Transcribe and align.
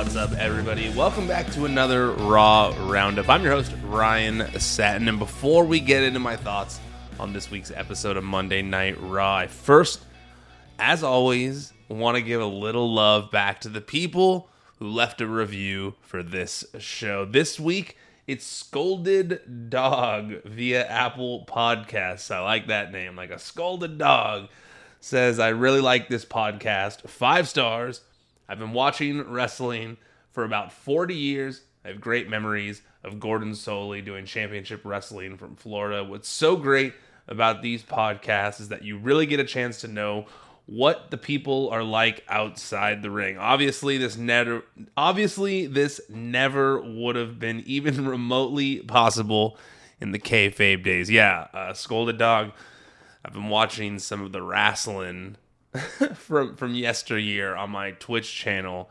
What's 0.00 0.16
up, 0.16 0.32
everybody? 0.32 0.88
Welcome 0.88 1.28
back 1.28 1.52
to 1.52 1.66
another 1.66 2.12
Raw 2.12 2.74
Roundup. 2.88 3.28
I'm 3.28 3.42
your 3.42 3.52
host, 3.52 3.74
Ryan 3.84 4.58
Satin, 4.58 5.08
and 5.08 5.18
before 5.18 5.66
we 5.66 5.78
get 5.78 6.02
into 6.02 6.18
my 6.18 6.36
thoughts 6.36 6.80
on 7.18 7.34
this 7.34 7.50
week's 7.50 7.70
episode 7.70 8.16
of 8.16 8.24
Monday 8.24 8.62
Night 8.62 8.96
Raw, 8.98 9.36
I 9.36 9.46
first, 9.46 10.02
as 10.78 11.02
always, 11.02 11.74
want 11.90 12.16
to 12.16 12.22
give 12.22 12.40
a 12.40 12.46
little 12.46 12.90
love 12.90 13.30
back 13.30 13.60
to 13.60 13.68
the 13.68 13.82
people 13.82 14.48
who 14.78 14.88
left 14.88 15.20
a 15.20 15.26
review 15.26 15.96
for 16.00 16.22
this 16.22 16.64
show. 16.78 17.26
This 17.26 17.60
week, 17.60 17.98
it's 18.26 18.46
Scolded 18.46 19.68
Dog 19.68 20.44
via 20.46 20.86
Apple 20.86 21.44
Podcasts. 21.44 22.34
I 22.34 22.40
like 22.40 22.68
that 22.68 22.90
name, 22.90 23.16
like 23.16 23.30
a 23.30 23.38
scolded 23.38 23.98
dog. 23.98 24.48
Says, 24.98 25.38
I 25.38 25.48
really 25.50 25.82
like 25.82 26.08
this 26.08 26.24
podcast. 26.24 27.06
Five 27.06 27.48
stars. 27.50 28.00
I've 28.50 28.58
been 28.58 28.72
watching 28.72 29.22
wrestling 29.30 29.96
for 30.32 30.42
about 30.42 30.72
40 30.72 31.14
years. 31.14 31.62
I 31.84 31.88
have 31.88 32.00
great 32.00 32.28
memories 32.28 32.82
of 33.04 33.20
Gordon 33.20 33.52
Solie 33.52 34.04
doing 34.04 34.26
championship 34.26 34.80
wrestling 34.84 35.36
from 35.36 35.54
Florida. 35.54 36.02
What's 36.02 36.28
so 36.28 36.56
great 36.56 36.92
about 37.28 37.62
these 37.62 37.84
podcasts 37.84 38.60
is 38.60 38.68
that 38.70 38.82
you 38.82 38.98
really 38.98 39.26
get 39.26 39.38
a 39.38 39.44
chance 39.44 39.82
to 39.82 39.88
know 39.88 40.26
what 40.66 41.12
the 41.12 41.16
people 41.16 41.68
are 41.70 41.84
like 41.84 42.24
outside 42.28 43.02
the 43.02 43.10
ring. 43.10 43.38
Obviously, 43.38 43.98
this 43.98 44.16
never 44.16 44.64
obviously 44.96 45.68
this 45.68 46.00
never 46.08 46.80
would 46.80 47.14
have 47.14 47.38
been 47.38 47.62
even 47.66 48.04
remotely 48.08 48.80
possible 48.80 49.56
in 50.00 50.10
the 50.10 50.18
kayfabe 50.18 50.82
days. 50.82 51.08
Yeah, 51.08 51.46
uh, 51.54 51.72
scolded 51.72 52.18
dog. 52.18 52.50
I've 53.24 53.32
been 53.32 53.48
watching 53.48 54.00
some 54.00 54.22
of 54.22 54.32
the 54.32 54.42
wrestling 54.42 55.36
from 56.14 56.56
from 56.56 56.74
yesteryear 56.74 57.54
on 57.54 57.70
my 57.70 57.92
Twitch 57.92 58.34
channel, 58.34 58.90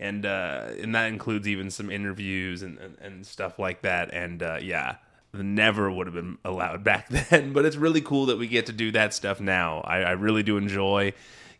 and 0.00 0.26
uh, 0.26 0.70
and 0.80 0.94
that 0.94 1.06
includes 1.06 1.46
even 1.46 1.70
some 1.70 1.90
interviews 1.90 2.62
and 2.62 2.78
and, 2.78 2.98
and 3.00 3.26
stuff 3.26 3.58
like 3.58 3.82
that. 3.82 4.12
And 4.12 4.42
uh, 4.42 4.58
yeah, 4.60 4.96
never 5.32 5.90
would 5.90 6.06
have 6.06 6.14
been 6.14 6.38
allowed 6.44 6.82
back 6.84 7.08
then. 7.08 7.52
But 7.52 7.64
it's 7.64 7.76
really 7.76 8.00
cool 8.00 8.26
that 8.26 8.38
we 8.38 8.48
get 8.48 8.66
to 8.66 8.72
do 8.72 8.90
that 8.92 9.14
stuff 9.14 9.40
now. 9.40 9.80
I, 9.80 9.98
I 9.98 10.10
really 10.12 10.42
do 10.42 10.56
enjoy 10.56 11.12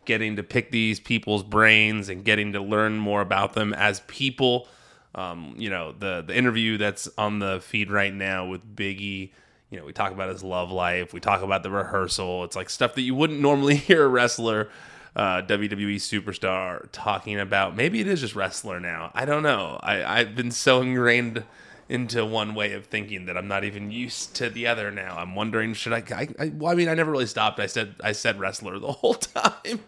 getting 0.05 0.37
to 0.37 0.43
pick 0.43 0.71
these 0.71 0.99
people's 0.99 1.43
brains 1.43 2.07
and 2.09 2.23
getting 2.23 2.53
to 2.53 2.61
learn 2.61 2.97
more 2.97 3.21
about 3.21 3.53
them 3.53 3.73
as 3.73 4.01
people. 4.07 4.67
Um, 5.15 5.55
you 5.57 5.69
know, 5.69 5.93
the 5.97 6.23
the 6.27 6.35
interview 6.35 6.77
that's 6.77 7.07
on 7.17 7.39
the 7.39 7.61
feed 7.61 7.89
right 7.89 8.13
now 8.13 8.45
with 8.45 8.75
Biggie 8.75 9.31
you 9.69 9.79
know, 9.79 9.85
we 9.85 9.93
talk 9.93 10.11
about 10.11 10.29
his 10.29 10.43
love 10.43 10.71
life, 10.71 11.13
we 11.13 11.19
talk 11.19 11.41
about 11.41 11.63
the 11.63 11.69
rehearsal. 11.71 12.43
It's 12.43 12.55
like 12.55 12.69
stuff 12.69 12.95
that 12.95 13.01
you 13.01 13.15
wouldn't 13.15 13.39
normally 13.41 13.75
hear 13.75 14.05
a 14.05 14.07
wrestler, 14.07 14.69
uh, 15.15 15.41
WWE 15.41 15.95
superstar 15.95 16.87
talking 16.91 17.39
about. 17.39 17.75
Maybe 17.75 17.99
it 17.99 18.07
is 18.07 18.21
just 18.21 18.35
wrestler 18.35 18.79
now. 18.79 19.11
I 19.13 19.25
don't 19.25 19.43
know. 19.43 19.79
I, 19.81 20.03
I've 20.19 20.35
been 20.35 20.51
so 20.51 20.81
ingrained 20.81 21.43
into 21.89 22.25
one 22.25 22.53
way 22.53 22.73
of 22.73 22.85
thinking 22.85 23.25
that 23.25 23.37
I'm 23.37 23.47
not 23.47 23.63
even 23.63 23.91
used 23.91 24.35
to 24.35 24.49
the 24.49 24.67
other 24.67 24.91
now. 24.91 25.15
I'm 25.17 25.35
wondering 25.35 25.73
should 25.73 25.93
I 25.93 26.03
I, 26.13 26.27
I, 26.37 26.49
well, 26.49 26.71
I 26.71 26.75
mean 26.75 26.89
I 26.89 26.93
never 26.93 27.11
really 27.11 27.25
stopped. 27.25 27.59
I 27.59 27.67
said 27.67 27.95
I 28.03 28.11
said 28.11 28.39
wrestler 28.39 28.77
the 28.79 28.91
whole 28.91 29.13
time. 29.13 29.79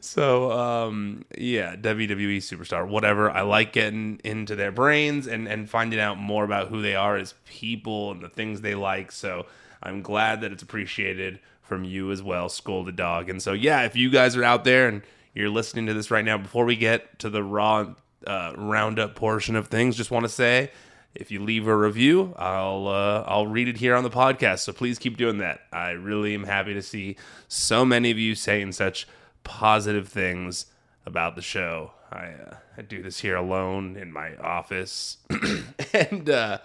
So 0.00 0.52
um 0.52 1.24
yeah, 1.36 1.76
WWE 1.76 2.38
superstar, 2.38 2.86
whatever. 2.86 3.30
I 3.30 3.42
like 3.42 3.72
getting 3.72 4.20
into 4.24 4.54
their 4.54 4.72
brains 4.72 5.26
and 5.26 5.48
and 5.48 5.68
finding 5.68 6.00
out 6.00 6.18
more 6.18 6.44
about 6.44 6.68
who 6.68 6.82
they 6.82 6.94
are 6.94 7.16
as 7.16 7.34
people 7.46 8.10
and 8.10 8.22
the 8.22 8.28
things 8.28 8.60
they 8.60 8.74
like. 8.74 9.10
So 9.12 9.46
I'm 9.82 10.02
glad 10.02 10.42
that 10.42 10.52
it's 10.52 10.62
appreciated 10.62 11.40
from 11.62 11.84
you 11.84 12.10
as 12.10 12.22
well, 12.22 12.48
Scolded 12.48 12.96
Dog. 12.96 13.30
And 13.30 13.40
so 13.42 13.52
yeah, 13.52 13.82
if 13.84 13.96
you 13.96 14.10
guys 14.10 14.36
are 14.36 14.44
out 14.44 14.64
there 14.64 14.88
and 14.88 15.02
you're 15.34 15.48
listening 15.48 15.86
to 15.86 15.94
this 15.94 16.10
right 16.10 16.24
now 16.24 16.36
before 16.36 16.64
we 16.66 16.76
get 16.76 17.18
to 17.20 17.30
the 17.30 17.42
raw 17.42 17.94
uh, 18.26 18.52
roundup 18.58 19.14
portion 19.14 19.56
of 19.56 19.68
things, 19.68 19.96
just 19.96 20.10
want 20.10 20.24
to 20.24 20.28
say 20.28 20.70
if 21.14 21.30
you 21.30 21.42
leave 21.42 21.66
a 21.66 21.76
review, 21.76 22.34
I'll 22.36 22.86
uh, 22.86 23.24
I'll 23.26 23.46
read 23.46 23.68
it 23.68 23.78
here 23.78 23.94
on 23.94 24.04
the 24.04 24.10
podcast. 24.10 24.60
So 24.60 24.72
please 24.72 24.98
keep 24.98 25.16
doing 25.16 25.38
that. 25.38 25.60
I 25.72 25.90
really 25.90 26.34
am 26.34 26.44
happy 26.44 26.74
to 26.74 26.82
see 26.82 27.16
so 27.48 27.84
many 27.84 28.10
of 28.10 28.18
you 28.18 28.34
saying 28.34 28.72
such 28.72 29.08
positive 29.42 30.08
things 30.08 30.66
about 31.06 31.34
the 31.36 31.42
show. 31.42 31.92
I 32.12 32.26
uh, 32.26 32.54
I 32.76 32.82
do 32.82 33.02
this 33.02 33.20
here 33.20 33.36
alone 33.36 33.96
in 33.96 34.12
my 34.12 34.36
office, 34.36 35.18
and 35.92 36.30
uh, 36.30 36.58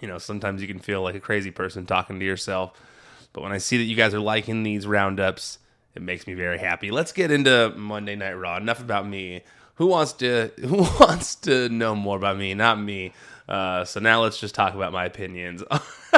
you 0.00 0.08
know 0.08 0.18
sometimes 0.18 0.62
you 0.62 0.68
can 0.68 0.78
feel 0.78 1.02
like 1.02 1.14
a 1.14 1.20
crazy 1.20 1.50
person 1.50 1.86
talking 1.86 2.18
to 2.20 2.24
yourself. 2.24 2.72
But 3.32 3.42
when 3.42 3.52
I 3.52 3.58
see 3.58 3.76
that 3.78 3.84
you 3.84 3.96
guys 3.96 4.14
are 4.14 4.20
liking 4.20 4.62
these 4.62 4.86
roundups, 4.86 5.58
it 5.94 6.02
makes 6.02 6.26
me 6.26 6.34
very 6.34 6.58
happy. 6.58 6.90
Let's 6.90 7.12
get 7.12 7.30
into 7.30 7.72
Monday 7.76 8.16
Night 8.16 8.32
Raw. 8.34 8.56
Enough 8.56 8.80
about 8.80 9.06
me. 9.06 9.42
Who 9.76 9.86
wants 9.86 10.12
to 10.14 10.50
Who 10.60 10.82
wants 11.00 11.34
to 11.36 11.68
know 11.68 11.94
more 11.94 12.16
about 12.16 12.36
me? 12.38 12.54
Not 12.54 12.80
me. 12.80 13.12
Uh, 13.50 13.84
so 13.84 13.98
now 13.98 14.22
let's 14.22 14.38
just 14.38 14.54
talk 14.54 14.74
about 14.74 14.92
my 14.92 15.04
opinions 15.04 15.64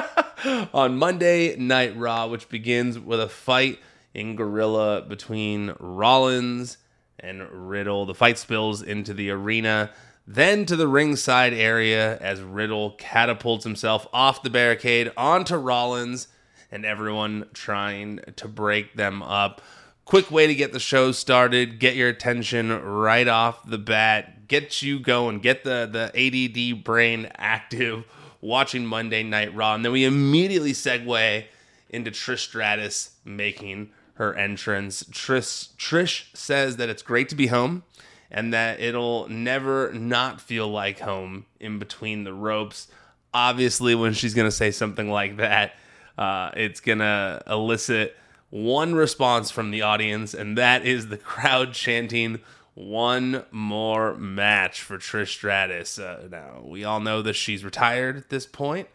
on 0.75 0.99
Monday 0.99 1.57
Night 1.57 1.97
Raw, 1.97 2.27
which 2.27 2.51
begins 2.51 2.99
with 2.99 3.21
a 3.21 3.29
fight 3.29 3.79
in 4.13 4.37
Gorilla 4.37 5.01
between 5.01 5.75
Rollins 5.81 6.77
and 7.19 7.49
Riddle. 7.51 8.05
The 8.05 8.15
fight 8.15 8.37
spills 8.37 8.83
into 8.83 9.15
the 9.15 9.31
arena, 9.31 9.91
then 10.27 10.67
to 10.67 10.77
the 10.77 10.87
ringside 10.87 11.55
area 11.55 12.19
as 12.19 12.43
Riddle 12.43 12.93
catapults 12.93 13.65
himself 13.65 14.07
off 14.13 14.43
the 14.43 14.51
barricade 14.51 15.11
onto 15.17 15.57
Rollins 15.57 16.29
and 16.71 16.85
everyone 16.85 17.47
trying 17.55 18.21
to 18.37 18.47
break 18.47 18.95
them 18.95 19.23
up. 19.23 19.63
Quick 20.05 20.31
way 20.31 20.47
to 20.47 20.55
get 20.55 20.73
the 20.73 20.81
show 20.81 21.13
started, 21.13 21.79
get 21.79 21.97
your 21.97 22.09
attention 22.09 22.71
right 22.83 23.29
off 23.29 23.65
the 23.65 23.79
bat, 23.79 24.42
get 24.53 24.83
you 24.83 25.01
going, 25.01 25.39
get 25.39 25.65
the 25.65 25.89
the 25.91 26.13
ADD 26.15 26.85
brain 26.85 27.27
active 27.37 28.05
watching 28.43 28.85
Monday 28.85 29.23
Night 29.23 29.55
Raw, 29.55 29.75
and 29.75 29.83
then 29.83 29.93
we 29.93 30.05
immediately 30.05 30.75
segue 30.75 31.45
into 31.89 32.11
Trish 32.11 32.41
Stratus 32.41 33.13
making 33.25 33.93
her 34.17 34.35
entrance. 34.35 35.05
Trish 35.05 35.75
Trish 35.77 36.27
says 36.37 36.77
that 36.77 36.91
it's 36.91 37.01
great 37.01 37.31
to 37.31 37.35
be 37.35 37.47
home 37.47 37.83
and 38.31 38.53
that 38.53 38.79
it'll 38.79 39.27
never 39.31 39.91
not 39.95 40.39
feel 40.39 40.69
like 40.69 41.01
home 41.01 41.47
in 41.59 41.79
between 41.79 42.25
the 42.25 42.35
ropes. 42.35 42.89
Obviously, 43.33 43.95
when 43.95 44.13
she's 44.13 44.35
going 44.35 44.47
to 44.47 44.55
say 44.55 44.71
something 44.71 45.11
like 45.11 45.39
that, 45.39 45.77
uh, 46.19 46.51
it's 46.55 46.81
going 46.81 46.99
to 46.99 47.43
elicit 47.47 48.15
one 48.51 48.95
response 48.95 49.51
from 49.51 49.71
the 49.71 49.81
audience, 49.81 50.35
and 50.35 50.59
that 50.59 50.85
is 50.85 51.09
the 51.09 51.17
crowd 51.17 51.73
chanting, 51.73 52.41
one 52.75 53.45
more 53.51 54.15
match 54.15 54.83
for 54.83 54.99
Trish 54.99 55.29
Stratus. 55.29 55.99
Uh, 55.99 56.29
now, 56.31 56.63
we 56.65 56.85
all 56.85 57.01
know 57.01 57.23
that 57.23 57.35
she's 57.35 57.65
retired 57.65 58.17
at 58.17 58.31
this 58.31 58.47
point, 58.47 58.89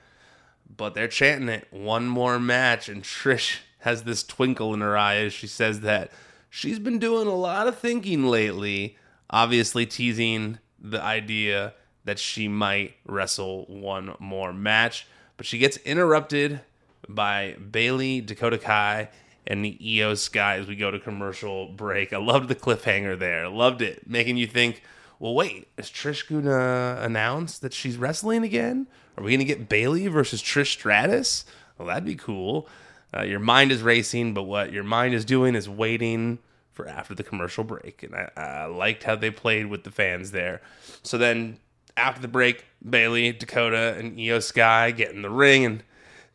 but 0.76 0.94
they're 0.94 1.08
chanting 1.08 1.50
it 1.50 1.68
one 1.72 2.08
more 2.08 2.40
match, 2.40 2.90
and 2.90 3.04
Trish 3.04 3.60
has 3.80 4.04
this 4.04 4.24
twinkle 4.24 4.74
in 4.74 4.82
her 4.82 4.98
eye 4.98 5.18
as 5.18 5.34
she 5.34 5.48
says 5.48 5.82
that 5.82 6.12
she's 6.50 6.80
been 6.80 7.00
doing 7.00 7.28
a 7.28 7.36
lot 7.36 7.68
of 7.68 7.78
thinking 7.78 8.26
lately, 8.26 8.98
obviously 9.30 9.86
teasing 9.86 10.58
the 10.80 11.02
idea 11.02 11.74
that 12.06 12.20
she 12.20 12.48
might 12.48 12.96
wrestle 13.06 13.66
one 13.66 14.16
more 14.20 14.54
match. 14.54 15.08
But 15.36 15.46
she 15.46 15.58
gets 15.58 15.78
interrupted 15.78 16.62
by 17.08 17.56
Bayley, 17.56 18.22
Dakota 18.22 18.58
Kai, 18.58 19.10
and 19.48 19.64
the 19.64 19.78
Iyo 19.82 20.18
Sky 20.18 20.58
as 20.58 20.68
we 20.68 20.76
go 20.76 20.92
to 20.92 21.00
commercial 21.00 21.68
break. 21.70 22.14
I 22.14 22.18
loved 22.18 22.50
the 22.50 22.56
cliffhanger 22.56 23.18
there. 23.18 23.48
Loved 23.48 23.82
it, 23.82 24.08
making 24.08 24.38
you 24.38 24.46
think, 24.46 24.82
well, 25.20 25.34
wait, 25.34 25.68
is 25.78 25.88
Trish 25.88 26.30
gonna 26.30 27.02
announce 27.02 27.58
that 27.60 27.74
she's 27.74 27.98
wrestling 27.98 28.44
again? 28.44 28.88
Are 29.18 29.24
we 29.24 29.32
gonna 29.32 29.46
get 29.46 29.70
Bayley 29.70 30.08
versus 30.08 30.42
Trish 30.42 30.74
Stratus? 30.74 31.46
Well, 31.78 31.88
that'd 31.88 32.06
be 32.06 32.16
cool. 32.16 32.68
Uh, 33.16 33.24
your 33.24 33.40
mind 33.40 33.72
is 33.72 33.82
racing, 33.82 34.34
but 34.34 34.44
what 34.44 34.74
your 34.74 34.84
mind 34.84 35.14
is 35.14 35.24
doing 35.24 35.56
is 35.56 35.70
waiting 35.70 36.40
for 36.74 36.88
after 36.88 37.16
the 37.16 37.24
commercial 37.24 37.64
break. 37.64 38.04
And 38.04 38.14
I, 38.14 38.30
I 38.36 38.66
liked 38.66 39.04
how 39.04 39.16
they 39.16 39.32
played 39.32 39.68
with 39.68 39.84
the 39.84 39.92
fans 39.92 40.32
there. 40.32 40.62
So 41.04 41.18
then 41.18 41.58
after 41.96 42.22
the 42.22 42.28
break, 42.28 42.66
Bayley, 42.88 43.32
Dakota, 43.32 43.96
and 43.98 44.18
Iyo 44.18 44.44
Sky 44.44 44.92
get 44.92 45.12
in 45.12 45.22
the 45.22 45.30
ring 45.30 45.66
and 45.66 45.84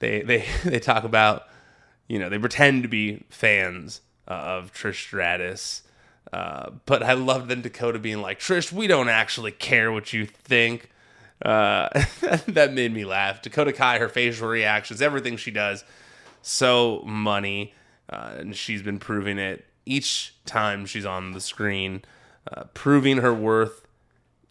they 0.00 0.22
they 0.22 0.44
they 0.64 0.80
talk 0.80 1.04
about 1.04 1.44
you 2.08 2.18
know, 2.18 2.28
they 2.28 2.38
pretend 2.38 2.82
to 2.82 2.88
be 2.88 3.24
fans 3.28 4.00
uh, 4.28 4.32
of 4.32 4.72
Trish 4.72 4.96
Stratus. 4.96 5.82
Uh, 6.32 6.70
but 6.86 7.02
I 7.02 7.12
love 7.12 7.48
then 7.48 7.62
Dakota 7.62 7.98
being 7.98 8.22
like, 8.22 8.38
Trish, 8.38 8.72
we 8.72 8.86
don't 8.86 9.08
actually 9.08 9.52
care 9.52 9.92
what 9.92 10.12
you 10.12 10.26
think. 10.26 10.90
Uh, 11.44 11.88
that 12.46 12.72
made 12.72 12.92
me 12.92 13.04
laugh. 13.04 13.42
Dakota 13.42 13.72
Kai, 13.72 13.98
her 13.98 14.08
facial 14.08 14.48
reactions, 14.48 15.02
everything 15.02 15.36
she 15.36 15.50
does, 15.50 15.84
so 16.40 17.02
money. 17.04 17.74
Uh, 18.08 18.34
and 18.38 18.56
she's 18.56 18.82
been 18.82 18.98
proving 18.98 19.38
it 19.38 19.64
each 19.84 20.34
time 20.44 20.86
she's 20.86 21.06
on 21.06 21.32
the 21.32 21.40
screen, 21.40 22.02
uh, 22.52 22.64
proving 22.74 23.18
her 23.18 23.34
worth 23.34 23.86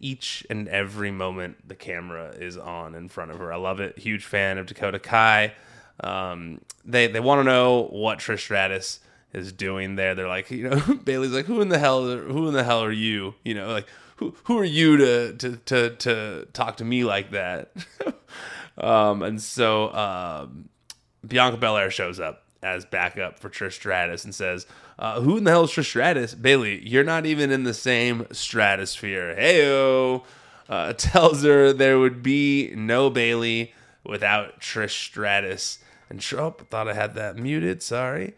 each 0.00 0.44
and 0.50 0.68
every 0.68 1.10
moment 1.10 1.68
the 1.68 1.74
camera 1.74 2.30
is 2.30 2.56
on 2.56 2.94
in 2.94 3.08
front 3.08 3.30
of 3.30 3.38
her. 3.38 3.52
I 3.52 3.56
love 3.56 3.80
it. 3.80 3.98
Huge 3.98 4.24
fan 4.24 4.58
of 4.58 4.66
Dakota 4.66 4.98
Kai. 4.98 5.54
Um, 6.00 6.60
they 6.84 7.06
they 7.06 7.20
want 7.20 7.40
to 7.40 7.44
know 7.44 7.88
what 7.90 8.18
Trish 8.18 8.40
Stratus 8.40 9.00
is 9.32 9.52
doing 9.52 9.96
there. 9.96 10.14
They're 10.14 10.28
like, 10.28 10.50
you 10.50 10.68
know, 10.68 10.94
Bayley's 11.04 11.32
like, 11.32 11.46
who 11.46 11.60
in 11.60 11.68
the 11.68 11.78
hell, 11.78 12.04
who 12.04 12.48
in 12.48 12.54
the 12.54 12.64
hell 12.64 12.82
are 12.82 12.92
you? 12.92 13.34
You 13.44 13.54
know, 13.54 13.72
like, 13.72 13.86
who, 14.16 14.34
who 14.44 14.58
are 14.58 14.64
you 14.64 14.96
to, 14.98 15.32
to, 15.34 15.56
to, 15.56 15.90
to 15.96 16.48
talk 16.52 16.76
to 16.78 16.84
me 16.84 17.04
like 17.04 17.30
that? 17.30 17.72
um, 18.78 19.22
and 19.22 19.40
so 19.40 19.92
um, 19.94 20.68
Bianca 21.26 21.56
Belair 21.56 21.90
shows 21.90 22.20
up 22.20 22.44
as 22.62 22.84
backup 22.84 23.38
for 23.38 23.50
Trish 23.50 23.72
Stratus 23.72 24.24
and 24.24 24.34
says, 24.34 24.66
uh, 24.98 25.20
"Who 25.20 25.36
in 25.36 25.44
the 25.44 25.50
hell 25.50 25.64
is 25.64 25.70
Trish 25.70 25.86
Stratus? 25.86 26.34
Bayley, 26.34 26.86
you're 26.86 27.02
not 27.02 27.26
even 27.26 27.50
in 27.50 27.64
the 27.64 27.74
same 27.74 28.26
stratosphere." 28.30 29.34
Heyo, 29.36 30.24
uh, 30.68 30.92
tells 30.96 31.42
her 31.42 31.72
there 31.72 31.98
would 31.98 32.22
be 32.22 32.72
no 32.76 33.10
Bayley 33.10 33.74
without 34.04 34.60
Trish 34.60 34.90
Stratus. 34.90 35.78
And 36.12 36.22
oh, 36.38 36.50
thought 36.68 36.88
I 36.88 36.92
had 36.92 37.14
that 37.14 37.36
muted. 37.38 37.82
Sorry. 37.82 38.34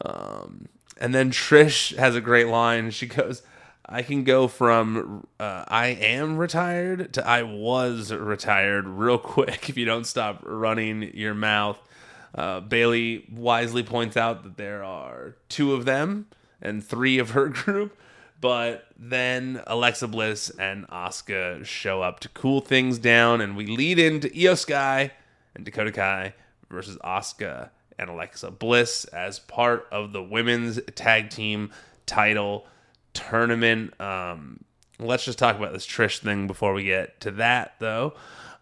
Um, 0.00 0.68
and 0.96 1.12
then 1.12 1.32
Trish 1.32 1.96
has 1.96 2.14
a 2.14 2.20
great 2.20 2.46
line. 2.46 2.92
She 2.92 3.06
goes, 3.06 3.42
I 3.84 4.02
can 4.02 4.22
go 4.22 4.46
from 4.46 5.26
uh, 5.40 5.64
I 5.66 5.88
am 5.88 6.36
retired 6.36 7.12
to 7.14 7.26
I 7.26 7.42
was 7.42 8.12
retired 8.12 8.86
real 8.86 9.18
quick 9.18 9.68
if 9.68 9.76
you 9.76 9.84
don't 9.84 10.06
stop 10.06 10.40
running 10.44 11.10
your 11.14 11.34
mouth. 11.34 11.80
Uh, 12.32 12.60
Bayley 12.60 13.24
wisely 13.32 13.82
points 13.82 14.16
out 14.16 14.44
that 14.44 14.56
there 14.56 14.84
are 14.84 15.34
two 15.48 15.74
of 15.74 15.84
them 15.84 16.26
and 16.62 16.84
three 16.84 17.18
of 17.18 17.30
her 17.30 17.48
group, 17.48 17.98
but 18.40 18.86
then 18.96 19.62
Alexa 19.66 20.06
Bliss 20.06 20.50
and 20.50 20.86
Asuka 20.88 21.64
show 21.64 22.02
up 22.02 22.20
to 22.20 22.28
cool 22.28 22.60
things 22.60 22.98
down, 22.98 23.40
and 23.40 23.56
we 23.56 23.66
lead 23.66 23.98
into 23.98 24.28
Iyo 24.28 24.56
Sky 24.56 25.10
and 25.56 25.64
Dakota 25.64 25.90
Kai 25.90 26.34
versus 26.70 26.98
Asuka 27.04 27.70
and 27.98 28.10
Alexa 28.10 28.50
Bliss 28.50 29.04
as 29.06 29.38
part 29.38 29.86
of 29.90 30.12
the 30.12 30.22
women's 30.22 30.80
tag 30.94 31.30
team 31.30 31.70
title 32.04 32.66
tournament. 33.14 33.98
Um, 34.00 34.64
let's 34.98 35.24
just 35.24 35.38
talk 35.38 35.56
about 35.56 35.72
this 35.72 35.86
Trish 35.86 36.18
thing 36.18 36.46
before 36.46 36.72
we 36.72 36.84
get 36.84 37.20
to 37.20 37.30
that, 37.32 37.74
though. 37.78 38.14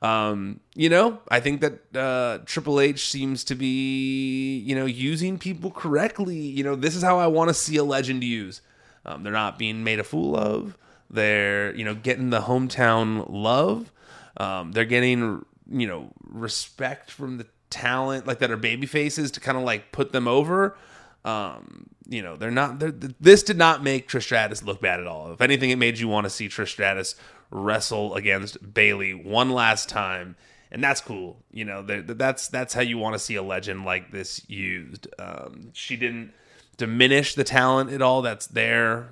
Um, 0.02 0.60
you 0.74 0.90
know, 0.90 1.20
I 1.30 1.40
think 1.40 1.62
that 1.62 1.96
uh, 1.96 2.38
Triple 2.44 2.78
H 2.78 3.08
seems 3.08 3.42
to 3.44 3.54
be, 3.54 4.58
you 4.58 4.74
know, 4.74 4.84
using 4.84 5.38
people 5.38 5.70
correctly. 5.70 6.36
You 6.36 6.62
know, 6.62 6.76
this 6.76 6.94
is 6.94 7.02
how 7.02 7.18
I 7.18 7.26
want 7.26 7.48
to 7.48 7.54
see 7.54 7.76
a 7.76 7.84
legend 7.84 8.22
use. 8.22 8.60
Um, 9.06 9.22
they're 9.22 9.32
not 9.32 9.58
being 9.58 9.82
made 9.82 9.98
a 9.98 10.04
fool 10.04 10.36
of. 10.36 10.76
They're, 11.10 11.74
you 11.74 11.84
know, 11.84 11.94
getting 11.94 12.30
the 12.30 12.42
hometown 12.42 13.26
love. 13.28 13.92
Um, 14.36 14.72
they're 14.72 14.84
getting, 14.84 15.44
you 15.70 15.86
know, 15.86 16.10
respect 16.22 17.10
from 17.10 17.38
the 17.38 17.46
talent 17.74 18.26
like 18.26 18.38
that 18.38 18.50
are 18.52 18.56
baby 18.56 18.86
faces 18.86 19.32
to 19.32 19.40
kind 19.40 19.58
of 19.58 19.64
like 19.64 19.90
put 19.90 20.12
them 20.12 20.28
over. 20.28 20.76
Um, 21.24 21.88
you 22.06 22.22
know, 22.22 22.36
they're 22.36 22.50
not. 22.50 22.78
They're, 22.78 22.92
this 22.92 23.42
did 23.42 23.58
not 23.58 23.82
make 23.82 24.08
Trish 24.08 24.22
Stratus 24.22 24.62
look 24.62 24.80
bad 24.80 25.00
at 25.00 25.06
all. 25.06 25.32
If 25.32 25.40
anything, 25.40 25.70
it 25.70 25.76
made 25.76 25.98
you 25.98 26.06
want 26.06 26.24
to 26.24 26.30
see 26.30 26.48
Trish 26.48 26.68
Stratus 26.68 27.16
wrestle 27.50 28.14
against 28.14 28.74
Bayley 28.74 29.12
one 29.12 29.50
last 29.50 29.88
time, 29.88 30.36
and 30.70 30.84
that's 30.84 31.00
cool. 31.00 31.42
You 31.50 31.64
know, 31.64 31.82
that's 31.82 32.48
that's 32.48 32.74
how 32.74 32.82
you 32.82 32.98
want 32.98 33.14
to 33.14 33.18
see 33.18 33.34
a 33.34 33.42
legend 33.42 33.84
like 33.84 34.12
this 34.12 34.48
used. 34.48 35.08
Um, 35.18 35.70
she 35.72 35.96
didn't 35.96 36.32
diminish 36.76 37.34
the 37.34 37.44
talent 37.44 37.90
at 37.90 38.02
all 38.02 38.22
that's 38.22 38.46
there 38.46 39.08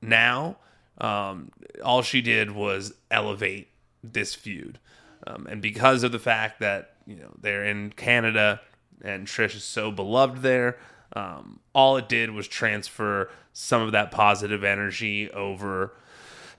now. 0.00 0.58
Um, 0.98 1.50
all 1.84 2.02
she 2.02 2.22
did 2.22 2.52
was 2.52 2.94
elevate 3.10 3.68
this 4.02 4.34
feud. 4.34 4.78
Um, 5.26 5.46
and 5.50 5.60
because 5.60 6.02
of 6.04 6.12
the 6.12 6.18
fact 6.18 6.60
that 6.60 6.95
you 7.06 7.16
know 7.16 7.32
they're 7.40 7.64
in 7.64 7.90
Canada 7.90 8.60
and 9.02 9.26
Trish 9.26 9.54
is 9.54 9.64
so 9.64 9.90
beloved 9.90 10.42
there, 10.42 10.78
um, 11.14 11.60
all 11.74 11.96
it 11.96 12.08
did 12.08 12.30
was 12.30 12.48
transfer 12.48 13.30
some 13.52 13.82
of 13.82 13.92
that 13.92 14.10
positive 14.10 14.64
energy 14.64 15.30
over 15.30 15.94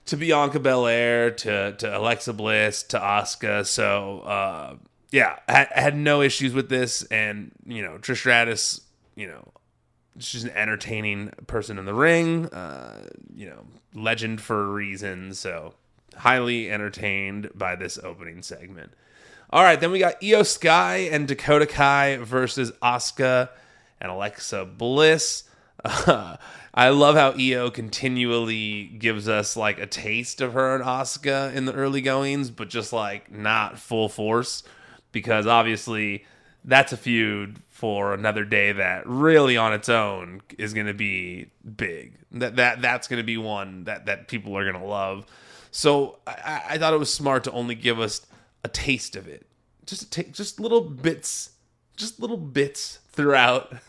to 0.06 0.16
Bianca 0.16 0.58
Belair, 0.58 1.30
to 1.30 1.72
to 1.72 1.98
Alexa 1.98 2.32
Bliss, 2.32 2.82
to 2.84 2.98
Asuka. 2.98 3.66
So 3.66 4.20
uh, 4.20 4.76
yeah, 5.10 5.38
I, 5.48 5.68
had 5.70 5.96
no 5.96 6.22
issues 6.22 6.54
with 6.54 6.68
this, 6.68 7.02
and 7.04 7.52
you 7.66 7.82
know 7.82 7.98
Trish 7.98 8.18
Stratus, 8.18 8.80
you 9.14 9.26
know, 9.26 9.48
she's 10.18 10.44
an 10.44 10.50
entertaining 10.50 11.30
person 11.46 11.78
in 11.78 11.84
the 11.84 11.94
ring, 11.94 12.46
uh, 12.46 13.08
you 13.34 13.48
know, 13.48 13.66
legend 13.94 14.40
for 14.40 14.62
a 14.62 14.68
reason. 14.68 15.34
So 15.34 15.74
highly 16.16 16.70
entertained 16.70 17.50
by 17.54 17.76
this 17.76 17.98
opening 17.98 18.42
segment. 18.42 18.92
All 19.50 19.62
right, 19.62 19.80
then 19.80 19.90
we 19.90 19.98
got 19.98 20.20
Iyo 20.20 20.44
Sky 20.44 21.08
and 21.10 21.26
Dakota 21.26 21.66
Kai 21.66 22.18
versus 22.18 22.70
Asuka 22.82 23.48
and 23.98 24.12
Alexa 24.12 24.66
Bliss. 24.66 25.44
Uh, 25.82 26.36
I 26.74 26.90
love 26.90 27.16
how 27.16 27.32
Iyo 27.32 27.72
continually 27.72 28.84
gives 28.84 29.26
us 29.26 29.56
like 29.56 29.78
a 29.78 29.86
taste 29.86 30.42
of 30.42 30.52
her 30.52 30.74
and 30.74 30.84
Asuka 30.84 31.54
in 31.54 31.64
the 31.64 31.72
early 31.72 32.02
goings, 32.02 32.50
but 32.50 32.68
just 32.68 32.92
like 32.92 33.32
not 33.32 33.78
full 33.78 34.10
force 34.10 34.64
because 35.12 35.46
obviously 35.46 36.26
that's 36.62 36.92
a 36.92 36.98
feud 36.98 37.60
for 37.70 38.12
another 38.12 38.44
day 38.44 38.72
that 38.72 39.04
really 39.06 39.56
on 39.56 39.72
its 39.72 39.88
own 39.88 40.42
is 40.58 40.74
going 40.74 40.86
to 40.86 40.94
be 40.94 41.46
big. 41.76 42.12
That 42.32 42.56
that 42.56 42.82
that's 42.82 43.08
going 43.08 43.18
to 43.18 43.26
be 43.26 43.38
one 43.38 43.84
that 43.84 44.04
that 44.06 44.28
people 44.28 44.58
are 44.58 44.70
going 44.70 44.80
to 44.80 44.88
love. 44.88 45.24
So 45.70 46.18
I, 46.26 46.62
I, 46.70 46.78
thought 46.78 46.92
it 46.92 46.98
was 46.98 47.12
smart 47.12 47.44
to 47.44 47.52
only 47.52 47.74
give 47.74 48.00
us 48.00 48.26
a 48.64 48.68
taste 48.68 49.16
of 49.16 49.28
it, 49.28 49.46
just 49.86 50.12
take 50.12 50.32
just 50.32 50.60
little 50.60 50.80
bits, 50.80 51.52
just 51.96 52.20
little 52.20 52.36
bits 52.36 52.98
throughout. 53.10 53.72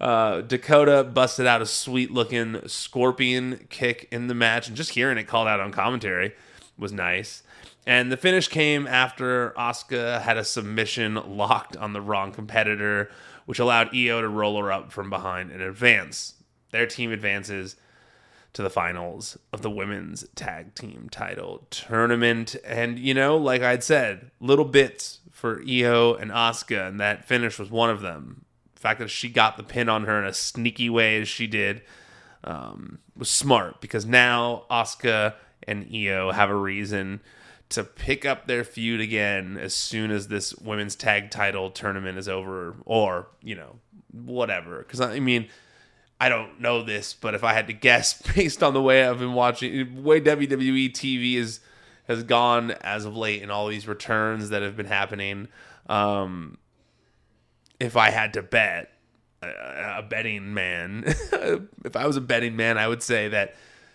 Uh, 0.00 0.40
Dakota 0.40 1.04
busted 1.04 1.46
out 1.46 1.60
a 1.60 1.66
sweet 1.66 2.10
looking 2.10 2.66
scorpion 2.66 3.66
kick 3.68 4.08
in 4.10 4.28
the 4.28 4.34
match, 4.34 4.66
and 4.66 4.74
just 4.74 4.90
hearing 4.90 5.18
it 5.18 5.24
called 5.24 5.46
out 5.46 5.60
on 5.60 5.72
commentary 5.72 6.32
was 6.78 6.90
nice. 6.90 7.42
And 7.86 8.10
the 8.10 8.16
finish 8.16 8.48
came 8.48 8.86
after 8.86 9.50
Asuka 9.58 10.20
had 10.22 10.36
a 10.36 10.44
submission 10.44 11.14
locked 11.36 11.76
on 11.76 11.92
the 11.92 12.00
wrong 12.00 12.32
competitor, 12.32 13.10
which 13.46 13.58
allowed 13.58 13.92
Iyo 13.92 14.20
to 14.20 14.28
roll 14.28 14.60
her 14.60 14.72
up 14.72 14.90
from 14.90 15.10
behind 15.10 15.50
and 15.50 15.60
advance. 15.60 16.34
Their 16.70 16.86
team 16.86 17.12
advances 17.12 17.76
to 18.52 18.62
the 18.62 18.70
finals 18.70 19.38
of 19.52 19.62
the 19.62 19.70
women's 19.70 20.26
tag 20.34 20.74
team 20.74 21.08
title 21.10 21.66
tournament. 21.70 22.56
And, 22.64 22.98
you 22.98 23.14
know, 23.14 23.36
like 23.36 23.62
I'd 23.62 23.84
said, 23.84 24.30
little 24.40 24.64
bits 24.64 25.20
for 25.30 25.62
Iyo 25.62 26.20
and 26.20 26.30
Asuka, 26.30 26.88
and 26.88 27.00
that 27.00 27.24
finish 27.24 27.58
was 27.58 27.70
one 27.70 27.90
of 27.90 28.00
them. 28.00 28.44
The 28.74 28.80
fact 28.80 29.00
that 29.00 29.10
she 29.10 29.28
got 29.28 29.56
the 29.56 29.62
pin 29.62 29.88
on 29.88 30.04
her 30.04 30.18
in 30.18 30.26
a 30.26 30.34
sneaky 30.34 30.90
way 30.90 31.20
as 31.20 31.28
she 31.28 31.46
did 31.46 31.82
um, 32.44 32.98
was 33.16 33.30
smart 33.30 33.80
because 33.80 34.06
now 34.06 34.64
Asuka 34.70 35.34
and 35.66 35.86
Iyo 35.86 36.32
have 36.32 36.50
a 36.50 36.54
reason 36.54 37.20
to 37.68 37.84
pick 37.84 38.26
up 38.26 38.46
their 38.46 38.64
feud 38.64 39.00
again 39.00 39.56
as 39.56 39.74
soon 39.74 40.10
as 40.10 40.26
this 40.26 40.54
women's 40.56 40.96
tag 40.96 41.30
title 41.30 41.70
tournament 41.70 42.18
is 42.18 42.28
over, 42.28 42.74
or, 42.84 43.28
you 43.42 43.54
know, 43.54 43.76
whatever. 44.10 44.78
Because, 44.78 45.00
I 45.00 45.20
mean, 45.20 45.48
I 46.20 46.28
don't 46.28 46.60
know 46.60 46.82
this, 46.82 47.14
but 47.14 47.34
if 47.34 47.42
I 47.42 47.54
had 47.54 47.66
to 47.68 47.72
guess 47.72 48.20
based 48.34 48.62
on 48.62 48.74
the 48.74 48.82
way 48.82 49.04
I've 49.04 49.18
been 49.18 49.32
watching, 49.32 50.04
way 50.04 50.20
WWE 50.20 50.92
TV 50.92 51.36
is 51.36 51.60
has 52.06 52.22
gone 52.24 52.72
as 52.80 53.04
of 53.04 53.16
late 53.16 53.40
and 53.40 53.52
all 53.52 53.68
these 53.68 53.86
returns 53.86 54.48
that 54.50 54.62
have 54.62 54.76
been 54.76 54.86
happening, 54.86 55.48
um, 55.88 56.58
if 57.78 57.96
I 57.96 58.10
had 58.10 58.32
to 58.34 58.42
bet, 58.42 58.90
a, 59.42 59.98
a 59.98 60.02
betting 60.02 60.52
man, 60.52 61.04
if 61.06 61.94
I 61.96 62.06
was 62.06 62.16
a 62.16 62.20
betting 62.20 62.56
man, 62.56 62.78
I 62.78 62.88
would 62.88 63.02
say 63.02 63.28
that 63.28 63.54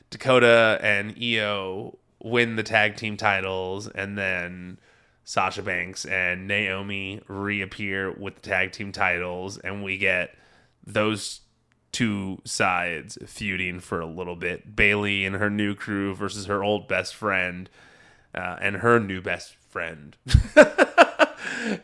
Dakota 0.10 0.80
and 0.82 1.16
Iyo 1.18 1.98
win 2.24 2.56
the 2.56 2.64
tag 2.64 2.96
team 2.96 3.18
titles, 3.18 3.88
and 3.88 4.18
then 4.18 4.80
Sasha 5.26 5.62
Banks 5.62 6.06
and 6.06 6.48
Naomi 6.48 7.22
reappear 7.28 8.12
with 8.12 8.36
the 8.36 8.42
tag 8.42 8.72
team 8.72 8.92
titles, 8.92 9.58
and 9.58 9.84
we 9.84 9.98
get 9.98 10.36
those 10.86 11.42
two 11.96 12.42
sides 12.44 13.18
feuding 13.26 13.80
for 13.80 14.02
a 14.02 14.06
little 14.06 14.36
bit. 14.36 14.76
Bayley 14.76 15.24
and 15.24 15.38
her 15.38 15.50
new 15.50 15.74
crew 15.74 16.14
versus 16.14 16.48
her 16.48 16.62
old 16.62 16.90
best 16.90 17.16
friend 17.16 17.70
uh, 18.34 18.58
and 18.60 18.76
her 18.78 19.00
new 19.00 19.22
best 19.22 19.56
friend. 19.70 20.18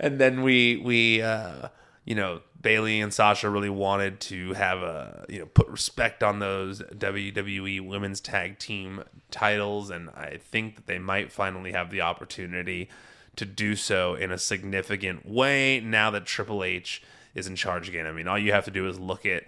and 0.01 0.19
then 0.19 0.41
we 0.41 0.75
we 0.83 1.21
uh, 1.21 1.69
you 2.03 2.13
know 2.13 2.41
Bayley 2.61 2.99
and 2.99 3.13
Sasha 3.13 3.49
really 3.49 3.69
wanted 3.69 4.19
to 4.21 4.51
have 4.51 4.79
a 4.79 5.25
you 5.29 5.39
know 5.39 5.45
put 5.45 5.69
respect 5.69 6.23
on 6.23 6.39
those 6.39 6.81
WWE 6.81 7.87
Women's 7.87 8.19
Tag 8.19 8.59
Team 8.59 9.05
titles, 9.29 9.89
and 9.89 10.09
I 10.09 10.39
think 10.43 10.75
that 10.75 10.87
they 10.87 10.99
might 10.99 11.31
finally 11.31 11.71
have 11.71 11.89
the 11.89 12.01
opportunity 12.01 12.89
to 13.37 13.45
do 13.45 13.77
so 13.77 14.15
in 14.15 14.29
a 14.29 14.37
significant 14.37 15.25
way 15.25 15.79
now 15.79 16.11
that 16.11 16.25
Triple 16.25 16.65
H 16.65 17.01
is 17.33 17.47
in 17.47 17.55
charge 17.55 17.87
again. 17.87 18.05
I 18.05 18.11
mean, 18.11 18.27
all 18.27 18.37
you 18.37 18.51
have 18.51 18.65
to 18.65 18.71
do 18.71 18.89
is 18.89 18.99
look 18.99 19.25
at 19.25 19.45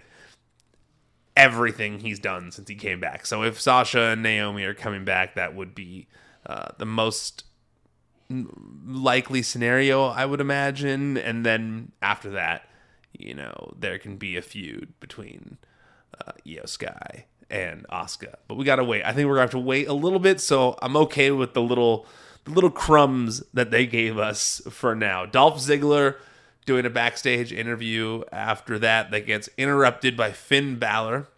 everything 1.44 2.00
he's 2.00 2.18
done 2.18 2.50
since 2.50 2.68
he 2.68 2.74
came 2.74 3.00
back. 3.00 3.26
So 3.26 3.42
if 3.42 3.60
Sasha 3.60 4.00
and 4.00 4.22
Naomi 4.22 4.64
are 4.64 4.72
coming 4.72 5.04
back, 5.04 5.34
that 5.34 5.54
would 5.54 5.74
be 5.74 6.08
uh, 6.46 6.68
the 6.78 6.86
most 6.86 7.44
likely 8.30 9.42
scenario, 9.42 10.06
I 10.06 10.24
would 10.24 10.40
imagine. 10.40 11.18
And 11.18 11.44
then 11.44 11.92
after 12.00 12.30
that, 12.30 12.66
you 13.12 13.34
know, 13.34 13.74
there 13.78 13.98
can 13.98 14.16
be 14.16 14.36
a 14.36 14.42
feud 14.42 14.94
between 15.00 15.58
uh, 16.18 16.32
Iyo 16.46 16.66
Sky 16.66 17.26
and 17.50 17.86
Asuka. 17.88 18.36
But 18.48 18.56
we 18.56 18.64
gotta 18.64 18.84
wait. 18.84 19.04
I 19.04 19.12
think 19.12 19.28
we're 19.28 19.34
gonna 19.34 19.42
have 19.42 19.50
to 19.50 19.58
wait 19.58 19.86
a 19.86 19.92
little 19.92 20.18
bit. 20.18 20.40
So 20.40 20.78
I'm 20.80 20.96
okay 20.96 21.30
with 21.30 21.52
the 21.52 21.62
little 21.62 22.06
the 22.44 22.52
little 22.52 22.70
crumbs 22.70 23.42
that 23.52 23.70
they 23.70 23.86
gave 23.86 24.18
us 24.18 24.62
for 24.70 24.94
now. 24.94 25.26
Dolph 25.26 25.58
Ziggler 25.58 26.16
doing 26.66 26.86
a 26.86 26.90
backstage 26.90 27.52
interview 27.52 28.22
after 28.32 28.78
that 28.78 29.10
that 29.10 29.26
gets 29.26 29.48
interrupted 29.58 30.16
by 30.16 30.32
Finn 30.32 30.78
Balor. 30.78 31.28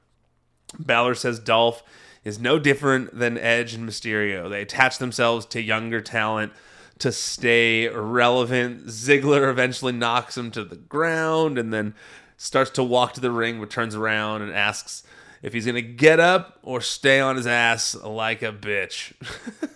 Balor 0.79 1.15
says 1.15 1.39
Dolph 1.39 1.83
is 2.25 2.39
no 2.39 2.59
different 2.59 3.17
than 3.17 3.39
Edge 3.39 3.75
and 3.75 3.89
Mysterio. 3.89 4.51
They 4.51 4.63
attach 4.63 4.99
themselves 4.99 5.47
to 5.47 5.63
younger 5.63 6.01
talent 6.01 6.53
to 6.99 7.13
stay 7.13 7.89
relevant. 7.89 8.87
Ziggler 8.87 9.51
eventually 9.51 9.93
knocks 9.93 10.37
him 10.37 10.51
to 10.53 10.65
the 10.65 10.77
ground 10.77 11.59
and 11.59 11.73
then 11.73 11.95
starts 12.37 12.71
to 12.71 12.85
walk 12.85 13.15
to 13.15 13.21
the 13.21 13.31
ring, 13.31 13.61
but 13.61 13.71
turns 13.71 13.95
around 13.95 14.43
and 14.43 14.53
asks 14.53 15.03
if 15.43 15.53
he's 15.53 15.67
going 15.67 15.75
to 15.75 15.83
get 15.83 16.19
up 16.19 16.59
or 16.63 16.81
stay 16.81 17.21
on 17.21 17.37
his 17.37 17.47
ass 17.47 17.95
like 17.95 18.43
a 18.43 18.53
bitch. 18.53 19.13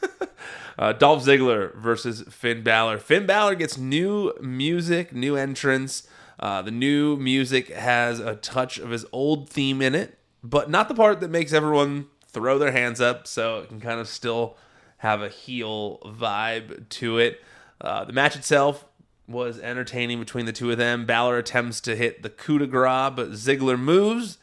uh, 0.78 0.92
Dolph 0.92 1.24
Ziggler 1.24 1.74
versus 1.76 2.22
Finn 2.30 2.62
Balor. 2.62 2.98
Finn 2.98 3.26
Balor 3.26 3.54
gets 3.54 3.78
new 3.78 4.32
music, 4.40 5.12
new 5.12 5.36
entrance. 5.36 6.08
Uh, 6.38 6.62
the 6.62 6.70
new 6.70 7.16
music 7.16 7.68
has 7.68 8.18
a 8.18 8.36
touch 8.36 8.78
of 8.78 8.90
his 8.90 9.04
old 9.12 9.48
theme 9.48 9.82
in 9.82 9.94
it, 9.94 10.18
but 10.42 10.70
not 10.70 10.88
the 10.88 10.94
part 10.94 11.20
that 11.20 11.30
makes 11.30 11.52
everyone 11.52 12.06
throw 12.28 12.58
their 12.58 12.72
hands 12.72 13.00
up, 13.00 13.26
so 13.26 13.58
it 13.58 13.68
can 13.68 13.80
kind 13.80 14.00
of 14.00 14.08
still 14.08 14.56
have 14.98 15.22
a 15.22 15.28
heel 15.28 15.98
vibe 16.04 16.88
to 16.88 17.18
it. 17.18 17.42
Uh, 17.80 18.04
the 18.04 18.12
match 18.12 18.36
itself 18.36 18.84
was 19.26 19.58
entertaining 19.60 20.18
between 20.18 20.46
the 20.46 20.52
two 20.52 20.70
of 20.70 20.78
them. 20.78 21.06
Balor 21.06 21.38
attempts 21.38 21.80
to 21.82 21.96
hit 21.96 22.22
the 22.22 22.28
coup 22.28 22.58
de 22.58 22.66
grace, 22.66 23.12
but 23.14 23.30
Ziggler 23.30 23.78
moves 23.78 24.38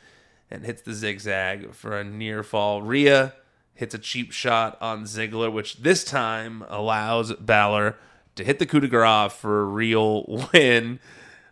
and 0.50 0.66
hits 0.66 0.82
the 0.82 0.94
zigzag 0.94 1.74
for 1.74 1.98
a 1.98 2.04
near 2.04 2.42
fall. 2.42 2.82
Rhea 2.82 3.34
hits 3.74 3.94
a 3.94 4.00
cheap 4.00 4.32
shot 4.32 4.78
on 4.82 5.04
Ziggler, 5.04 5.52
which 5.52 5.78
this 5.78 6.04
time 6.04 6.64
allows 6.70 7.34
Balor 7.34 7.98
to 8.36 8.44
hit 8.44 8.60
the 8.60 8.66
coup 8.66 8.80
de 8.80 8.88
grace 8.88 9.34
for 9.34 9.62
a 9.62 9.66
real 9.66 10.48
win. 10.54 11.00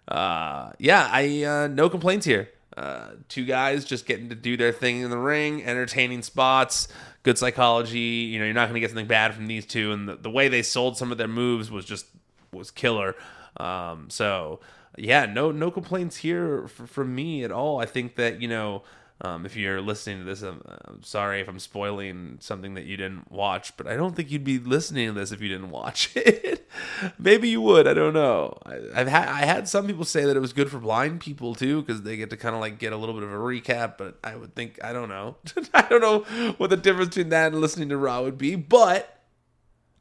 Uh, 0.07 0.71
yeah, 0.79 1.09
I 1.11 1.43
uh, 1.43 1.67
no 1.67 1.89
complaints 1.89 2.25
here. 2.25 2.49
Uh, 2.77 3.11
two 3.29 3.45
guys 3.45 3.85
just 3.85 4.05
getting 4.05 4.29
to 4.29 4.35
do 4.35 4.57
their 4.57 4.71
thing 4.71 5.01
in 5.01 5.09
the 5.09 5.17
ring, 5.17 5.63
entertaining 5.63 6.21
spots, 6.21 6.87
good 7.23 7.37
psychology. 7.37 7.99
You 7.99 8.39
know, 8.39 8.45
you're 8.45 8.53
not 8.53 8.65
going 8.65 8.75
to 8.75 8.79
get 8.81 8.89
something 8.89 9.07
bad 9.07 9.33
from 9.33 9.47
these 9.47 9.65
two, 9.65 9.91
and 9.91 10.09
the, 10.09 10.15
the 10.15 10.29
way 10.29 10.47
they 10.47 10.61
sold 10.61 10.97
some 10.97 11.11
of 11.11 11.17
their 11.17 11.27
moves 11.27 11.71
was 11.71 11.85
just 11.85 12.07
was 12.51 12.71
killer. 12.71 13.15
Um, 13.57 14.09
so 14.09 14.59
yeah, 14.97 15.25
no 15.25 15.51
no 15.51 15.71
complaints 15.71 16.17
here 16.17 16.67
from 16.67 17.15
me 17.15 17.43
at 17.43 17.51
all. 17.51 17.79
I 17.79 17.85
think 17.85 18.15
that 18.15 18.41
you 18.41 18.47
know 18.47 18.83
um, 19.21 19.45
if 19.45 19.55
you're 19.55 19.79
listening 19.79 20.19
to 20.19 20.25
this, 20.25 20.41
I'm, 20.41 20.61
I'm, 20.65 21.01
sorry 21.01 21.39
if 21.39 21.47
I'm 21.47 21.59
spoiling 21.59 22.37
something 22.41 22.73
that 22.73 22.83
you 22.83 22.97
didn't 22.97 23.31
watch, 23.31 23.77
but 23.77 23.87
I 23.87 23.95
don't 23.95 24.13
think 24.13 24.29
you'd 24.29 24.43
be 24.43 24.59
listening 24.59 25.07
to 25.07 25.13
this 25.13 25.31
if 25.31 25.39
you 25.39 25.47
didn't 25.47 25.69
watch 25.69 26.11
it. 26.15 26.69
Maybe 27.17 27.47
you 27.47 27.61
would. 27.61 27.87
I 27.87 27.93
don't 27.93 28.13
know. 28.13 28.57
I, 28.65 28.99
have 28.99 29.07
had 29.07 29.27
I 29.29 29.45
had 29.45 29.69
some 29.69 29.87
people 29.87 30.03
say 30.03 30.25
that 30.25 30.35
it 30.35 30.41
was 30.41 30.51
good 30.51 30.69
for 30.69 30.79
blind 30.79 31.21
people 31.21 31.55
too 31.55 31.81
because 31.81 32.01
they 32.01 32.17
get 32.17 32.29
to 32.31 32.37
kind 32.37 32.55
of 32.55 32.61
like 32.61 32.77
get 32.77 32.91
a 32.91 32.97
little 32.97 33.15
bit 33.15 33.23
of 33.23 33.31
a 33.31 33.37
recap. 33.37 33.97
But 33.97 34.19
I 34.21 34.35
would 34.35 34.53
think 34.53 34.83
I 34.83 34.91
don't 34.91 35.07
know. 35.07 35.37
I 35.73 35.83
don't 35.83 36.01
know 36.01 36.51
what 36.57 36.69
the 36.69 36.77
difference 36.77 37.09
between 37.09 37.29
that 37.29 37.53
and 37.53 37.61
listening 37.61 37.89
to 37.89 37.97
Raw 37.97 38.21
would 38.21 38.37
be, 38.37 38.55
but. 38.55 39.11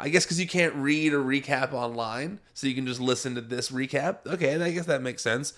I 0.01 0.09
guess 0.09 0.25
because 0.25 0.41
you 0.41 0.49
can't 0.49 0.75
read 0.75 1.15
a 1.15 1.19
recap 1.19 1.73
online, 1.73 2.41
so 2.53 2.67
you 2.67 2.75
can 2.75 2.85
just 2.85 3.01
listen 3.01 3.37
to 3.37 3.41
this 3.41 3.71
recap. 3.71 4.27
Okay, 4.27 4.61
I 4.61 4.73
guess 4.73 4.87
that 4.87 5.03
makes 5.03 5.23
sense. 5.23 5.55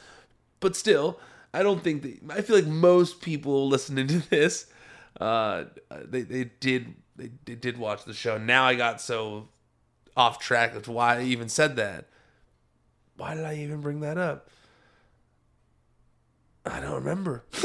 But 0.61 0.77
still, 0.77 1.19
I 1.57 1.63
don't 1.63 1.83
think 1.83 2.03
that 2.03 2.19
I 2.39 2.43
feel 2.43 2.57
like 2.57 2.67
most 2.67 3.23
people 3.23 3.67
listening 3.69 4.07
to 4.09 4.29
this, 4.29 4.67
uh, 5.19 5.65
they 5.91 6.21
they 6.21 6.45
did 6.61 6.95
they, 7.17 7.31
they 7.47 7.55
did 7.55 7.79
watch 7.79 8.05
the 8.05 8.13
show. 8.13 8.37
Now 8.37 8.65
I 8.65 8.75
got 8.75 9.01
so 9.01 9.49
off 10.15 10.39
track 10.39 10.75
of 10.75 10.87
why 10.87 11.17
I 11.17 11.23
even 11.23 11.49
said 11.49 11.77
that. 11.77 12.09
Why 13.17 13.35
did 13.35 13.47
I 13.47 13.55
even 13.57 13.81
bring 13.81 14.01
that 14.01 14.19
up? 14.19 14.51
I 16.67 16.81
don't 16.81 17.03
remember. 17.03 17.45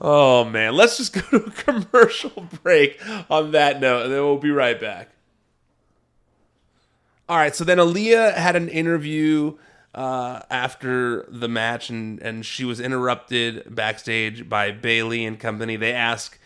oh 0.00 0.44
man, 0.44 0.74
let's 0.74 0.96
just 0.96 1.12
go 1.12 1.20
to 1.38 1.44
a 1.44 1.50
commercial 1.52 2.48
break 2.64 3.00
on 3.30 3.52
that 3.52 3.80
note, 3.80 4.06
and 4.06 4.12
then 4.12 4.20
we'll 4.22 4.38
be 4.38 4.50
right 4.50 4.80
back. 4.80 5.10
All 7.28 7.36
right, 7.36 7.54
so 7.54 7.62
then 7.62 7.78
Aliyah 7.78 8.34
had 8.34 8.56
an 8.56 8.68
interview 8.68 9.56
uh, 9.94 10.40
after 10.50 11.26
the 11.28 11.48
match, 11.48 11.90
and 11.90 12.20
and 12.20 12.44
she 12.46 12.64
was 12.64 12.80
interrupted 12.80 13.74
backstage 13.74 14.48
by 14.48 14.70
Bayley 14.70 15.24
and 15.24 15.38
company. 15.38 15.76
They 15.76 15.92
ask 15.92 16.38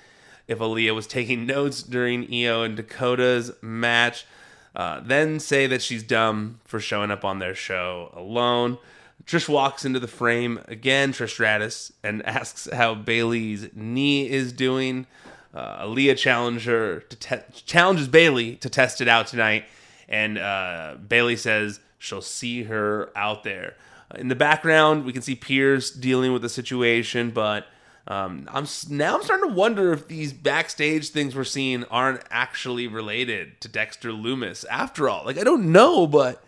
if 0.49 0.59
Aliyah 0.59 0.95
was 0.95 1.07
taking 1.07 1.47
notes 1.47 1.83
during 1.83 2.27
Iyo 2.27 2.65
and 2.65 2.77
Dakota's 2.77 3.53
match. 3.63 4.27
Uh, 4.75 5.01
then 5.01 5.41
say 5.41 5.67
that 5.67 5.81
she's 5.81 6.03
dumb 6.03 6.61
for 6.65 6.79
showing 6.79 7.11
up 7.11 7.25
on 7.25 7.39
their 7.39 7.55
show 7.55 8.13
alone. 8.15 8.77
Trish 9.25 9.49
walks 9.49 9.85
into 9.85 9.99
the 9.99 10.07
frame 10.07 10.61
again, 10.69 11.13
Trish 11.13 11.31
Stratus, 11.31 11.93
and 12.05 12.25
asks 12.27 12.69
how 12.73 12.95
Bayley's 12.95 13.69
knee 13.75 14.31
is 14.31 14.53
doing. 14.53 15.07
Uh, 15.55 15.87
Aliyah 15.87 16.19
challenger 16.19 17.01
te- 17.01 17.37
challenges 17.65 18.09
Bayley 18.09 18.57
to 18.57 18.69
test 18.69 19.01
it 19.01 19.09
out 19.09 19.27
tonight, 19.27 19.65
and 20.09 20.37
uh, 20.37 20.97
Bayley 21.09 21.37
says 21.37 21.81
she'll 21.99 22.23
see 22.23 22.65
her 22.65 23.11
out 23.17 23.45
there. 23.45 23.75
In 24.15 24.29
the 24.29 24.37
background, 24.37 25.05
we 25.05 25.13
can 25.13 25.23
see 25.23 25.35
Pearce 25.35 25.91
dealing 25.91 26.33
with 26.33 26.43
the 26.43 26.49
situation, 26.49 27.31
but 27.31 27.67
um, 28.09 28.49
I'm 28.53 28.67
now 28.89 29.17
I'm 29.17 29.23
starting 29.25 29.49
to 29.49 29.55
wonder 29.55 29.93
if 29.93 30.07
these 30.07 30.33
backstage 30.33 31.09
things 31.09 31.35
we're 31.35 31.43
seeing 31.43 31.83
aren't 31.85 32.23
actually 32.31 32.87
related 32.87 33.61
to 33.63 33.69
Dexter 33.69 34.11
Lumis 34.11 34.65
After 34.71 35.09
all, 35.09 35.25
like 35.25 35.39
I 35.39 35.45
don't 35.45 35.73
know, 35.73 36.07
but 36.07 36.45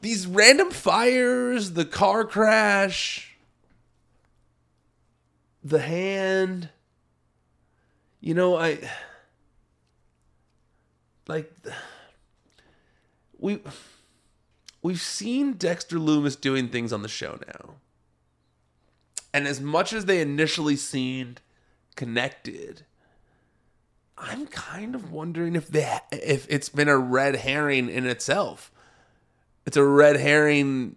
these 0.00 0.28
random 0.28 0.70
fires, 0.70 1.72
the 1.72 1.84
car 1.84 2.24
crash, 2.24 3.36
the 5.64 5.80
hand, 5.80 6.68
you 8.20 8.34
know, 8.34 8.56
I 8.56 8.78
like 11.26 11.52
we 13.38 13.60
we've 14.82 15.00
seen 15.00 15.54
Dexter 15.54 15.96
Lumis 15.96 16.38
doing 16.38 16.68
things 16.68 16.92
on 16.92 17.02
the 17.02 17.08
show 17.08 17.38
now. 17.46 17.76
And 19.32 19.46
as 19.46 19.60
much 19.60 19.92
as 19.92 20.04
they 20.04 20.20
initially 20.20 20.76
seemed 20.76 21.40
connected, 21.96 22.84
I'm 24.18 24.46
kind 24.46 24.94
of 24.94 25.10
wondering 25.10 25.56
if 25.56 25.68
they 25.68 25.98
if 26.10 26.46
it's 26.50 26.68
been 26.68 26.88
a 26.88 26.98
red 26.98 27.36
herring 27.36 27.88
in 27.88 28.06
itself. 28.06 28.70
It's 29.64 29.76
a 29.76 29.84
red 29.84 30.16
herring 30.16 30.96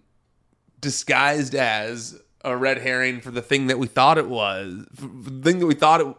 disguised 0.81 1.55
as 1.55 2.19
a 2.43 2.55
red 2.55 2.79
herring 2.79 3.21
for 3.21 3.31
the 3.31 3.41
thing 3.41 3.67
that 3.67 3.79
we 3.79 3.87
thought 3.87 4.17
it 4.17 4.27
was, 4.27 4.85
the 4.91 5.41
thing 5.41 5.59
that 5.59 5.65
we 5.65 5.73
thought 5.73 6.01
it, 6.01 6.15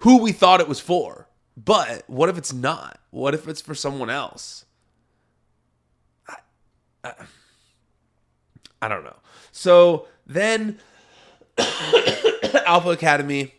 who 0.00 0.22
we 0.22 0.32
thought 0.32 0.60
it 0.60 0.68
was 0.68 0.78
for. 0.78 1.28
But 1.56 2.04
what 2.06 2.28
if 2.28 2.36
it's 2.36 2.52
not? 2.52 3.00
What 3.10 3.34
if 3.34 3.48
it's 3.48 3.62
for 3.62 3.74
someone 3.74 4.10
else? 4.10 4.65
I 8.82 8.88
don't 8.88 9.04
know. 9.04 9.16
So 9.52 10.06
then 10.26 10.78
Alpha 12.66 12.90
Academy 12.90 13.54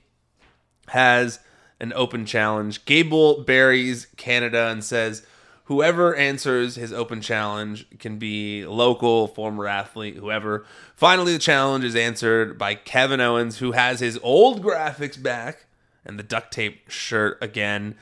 has 0.89 1.39
an 1.79 1.93
open 1.95 2.25
challenge. 2.25 2.85
Gable 2.85 3.43
buries 3.43 4.07
Canada 4.17 4.67
and 4.67 4.83
says 4.83 5.25
whoever 5.65 6.15
answers 6.15 6.75
his 6.75 6.93
open 6.93 7.21
challenge 7.21 7.85
can 7.99 8.17
be 8.17 8.65
local, 8.65 9.27
former 9.27 9.67
athlete, 9.67 10.15
whoever. 10.15 10.65
Finally, 10.95 11.33
the 11.33 11.39
challenge 11.39 11.83
is 11.83 11.95
answered 11.95 12.57
by 12.57 12.73
Kevin 12.73 13.19
Owens, 13.19 13.57
who 13.57 13.73
has 13.73 13.99
his 13.99 14.17
old 14.23 14.63
graphics 14.63 15.21
back 15.21 15.65
and 16.05 16.17
the 16.17 16.23
duct 16.23 16.51
tape 16.51 16.89
shirt 16.89 17.37
again. 17.41 17.95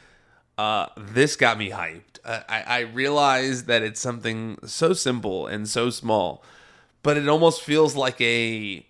Uh, 0.58 0.88
this 0.98 1.36
got 1.36 1.58
me 1.58 1.72
hyped. 1.72 2.15
Uh, 2.26 2.42
I, 2.50 2.62
I 2.62 2.80
realize 2.80 3.66
that 3.66 3.84
it's 3.84 4.02
something 4.02 4.58
so 4.66 4.94
simple 4.94 5.48
and 5.48 5.68
so 5.68 5.90
small, 5.90 6.44
but 7.04 7.18
it 7.18 7.28
almost 7.28 7.62
feels 7.62 7.96
like 7.96 8.20
a, 8.20 8.86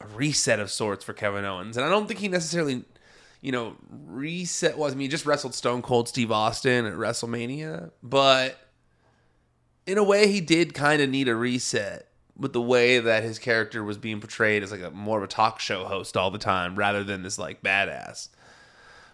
a 0.00 0.06
reset 0.14 0.60
of 0.60 0.70
sorts 0.70 1.04
for 1.04 1.12
Kevin 1.12 1.44
Owens. 1.44 1.76
And 1.76 1.84
I 1.84 1.88
don't 1.88 2.06
think 2.06 2.20
he 2.20 2.28
necessarily, 2.28 2.84
you 3.40 3.50
know, 3.50 3.76
reset 4.06 4.78
was. 4.78 4.92
I 4.92 4.96
mean, 4.96 5.06
he 5.06 5.08
just 5.08 5.26
wrestled 5.26 5.54
Stone 5.54 5.82
Cold 5.82 6.08
Steve 6.08 6.30
Austin 6.30 6.86
at 6.86 6.94
WrestleMania, 6.94 7.90
but 8.02 8.58
in 9.86 9.98
a 9.98 10.04
way, 10.04 10.28
he 10.28 10.40
did 10.40 10.74
kind 10.74 11.02
of 11.02 11.10
need 11.10 11.28
a 11.28 11.34
reset 11.34 12.08
with 12.36 12.52
the 12.52 12.62
way 12.62 12.98
that 12.98 13.22
his 13.22 13.38
character 13.38 13.84
was 13.84 13.98
being 13.98 14.20
portrayed 14.20 14.62
as 14.62 14.70
like 14.70 14.82
a 14.82 14.90
more 14.90 15.18
of 15.18 15.24
a 15.24 15.28
talk 15.28 15.60
show 15.60 15.84
host 15.84 16.16
all 16.16 16.30
the 16.30 16.38
time 16.38 16.76
rather 16.76 17.04
than 17.04 17.22
this 17.22 17.38
like 17.38 17.62
badass 17.62 18.28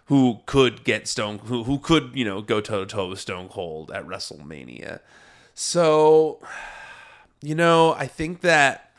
who 0.09 0.39
could 0.47 0.83
get 0.83 1.07
Stone 1.07 1.37
who 1.45 1.63
who 1.63 1.77
could 1.77 2.11
you 2.15 2.25
know 2.25 2.41
go 2.41 2.59
toe 2.59 2.83
to 2.83 2.85
toe 2.87 3.09
with 3.09 3.19
Stone 3.19 3.47
Cold 3.47 3.91
at 3.91 4.05
WrestleMania. 4.07 4.99
So, 5.53 6.39
you 7.43 7.53
know, 7.53 7.93
I 7.93 8.07
think 8.07 8.41
that 8.41 8.91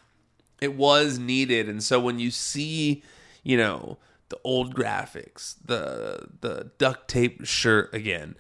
it 0.60 0.74
was 0.74 1.18
needed. 1.18 1.68
And 1.68 1.82
so 1.82 1.98
when 1.98 2.20
you 2.20 2.30
see, 2.30 3.02
you 3.42 3.56
know, 3.56 3.98
the 4.28 4.38
old 4.44 4.74
graphics, 4.76 5.56
the 5.64 6.28
the 6.42 6.70
duct 6.78 7.08
tape 7.08 7.44
shirt 7.44 7.92
again, 7.92 8.36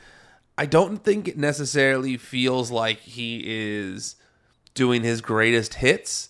I 0.56 0.66
don't 0.66 1.02
think 1.02 1.26
it 1.26 1.36
necessarily 1.36 2.16
feels 2.16 2.70
like 2.70 3.00
he 3.00 3.42
is 3.44 4.14
doing 4.74 5.02
his 5.02 5.20
greatest 5.20 5.74
hits. 5.74 6.28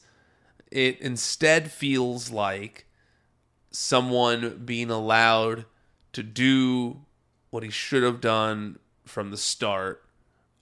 It 0.71 0.99
instead 1.03 1.71
feels 1.71 2.31
like 2.31 2.87
someone 3.71 4.63
being 4.65 4.91
allowed 4.91 5.67
to 6.13 6.23
do 6.23 7.01
what 7.51 7.63
he 7.63 7.71
should 7.71 8.03
have 8.03 8.21
done 8.21 8.79
from 9.05 9.31
the 9.31 9.37
start 9.37 10.03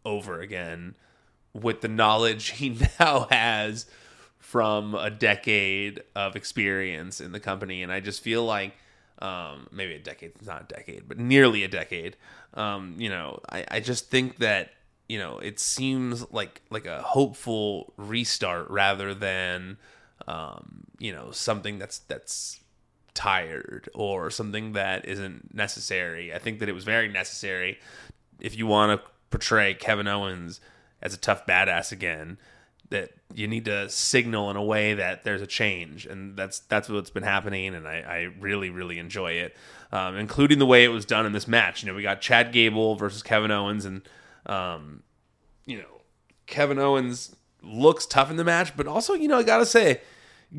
over 0.05 0.41
again 0.41 0.97
with 1.53 1.81
the 1.81 1.89
knowledge 1.89 2.51
he 2.51 2.79
now 3.01 3.27
has 3.31 3.87
from 4.39 4.95
a 4.95 5.11
decade 5.11 6.03
of 6.15 6.37
experience 6.37 7.21
in 7.21 7.33
the 7.33 7.41
company. 7.41 7.83
And 7.83 7.93
I 7.93 8.01
just 8.01 8.23
feel 8.23 8.45
like 8.45 8.75
um, 9.21 9.67
maybe 9.71 9.95
a 9.95 9.99
decade, 9.99 10.41
not 10.47 10.63
a 10.63 10.75
decade, 10.75 11.09
but 11.09 11.19
nearly 11.19 11.65
a 11.65 11.69
decade. 11.69 12.17
Um, 12.55 12.95
you 12.99 13.09
know, 13.09 13.41
I, 13.51 13.65
I 13.71 13.81
just 13.81 14.11
think 14.11 14.39
that 14.39 14.71
you 15.09 15.19
know 15.19 15.39
it 15.39 15.59
seems 15.59 16.31
like 16.33 16.63
like 16.71 16.87
a 16.87 17.03
hopeful 17.03 17.93
restart 17.97 18.71
rather 18.71 19.15
than 19.15 19.79
um, 20.27 20.85
you 20.99 21.13
know 21.13 21.31
something 21.31 21.79
that's 21.79 21.99
that's 21.99 22.61
tired 23.19 23.89
or 23.95 24.31
something 24.31 24.75
that 24.75 25.05
isn't 25.05 25.53
necessary. 25.53 26.33
I 26.33 26.39
think 26.39 26.61
that 26.61 26.69
it 26.69 26.73
was 26.73 26.85
very 26.85 27.09
necessary 27.09 27.81
if 28.39 28.57
you 28.57 28.69
want 28.69 29.01
to 29.01 29.09
portray 29.31 29.75
Kevin 29.75 30.07
Owens 30.07 30.61
as 31.03 31.15
a 31.15 31.17
tough 31.17 31.45
badass 31.45 31.91
again 31.91 32.39
that 32.91 33.11
you 33.35 33.49
need 33.49 33.65
to 33.65 33.89
signal 33.91 34.51
in 34.51 34.57
a 34.57 34.63
way 34.63 34.95
that 34.95 35.25
there's 35.25 35.43
a 35.43 35.49
change 35.49 36.07
and 36.07 36.37
that's 36.37 36.61
that's 36.61 36.89
what's 36.89 37.11
been 37.11 37.25
happening 37.25 37.75
and 37.75 37.89
I, 37.89 37.97
I 37.99 38.19
really 38.39 38.71
really 38.71 38.99
enjoy 38.99 39.33
it 39.33 39.57
um, 39.91 40.17
including 40.17 40.61
the 40.61 40.67
way 40.67 40.85
it 40.85 40.89
was 40.89 41.05
done 41.05 41.27
in 41.27 41.33
this 41.33 41.49
match 41.49 41.83
you 41.83 41.89
know 41.89 41.97
we 41.97 42.03
got 42.03 42.21
Chad 42.21 42.53
Gable 42.53 42.95
versus 42.95 43.23
Kevin 43.23 43.51
Owens 43.51 43.85
and 43.85 44.03
um, 44.47 45.03
you 45.67 45.77
know 45.77 46.03
Kevin 46.47 46.79
Owens 46.79 47.35
looks 47.63 48.07
tough 48.07 48.31
in 48.31 48.37
the 48.37 48.45
match 48.45 48.77
but 48.77 48.87
also 48.87 49.13
you 49.15 49.27
know 49.27 49.39
I 49.39 49.43
gotta 49.43 49.67
say 49.67 50.01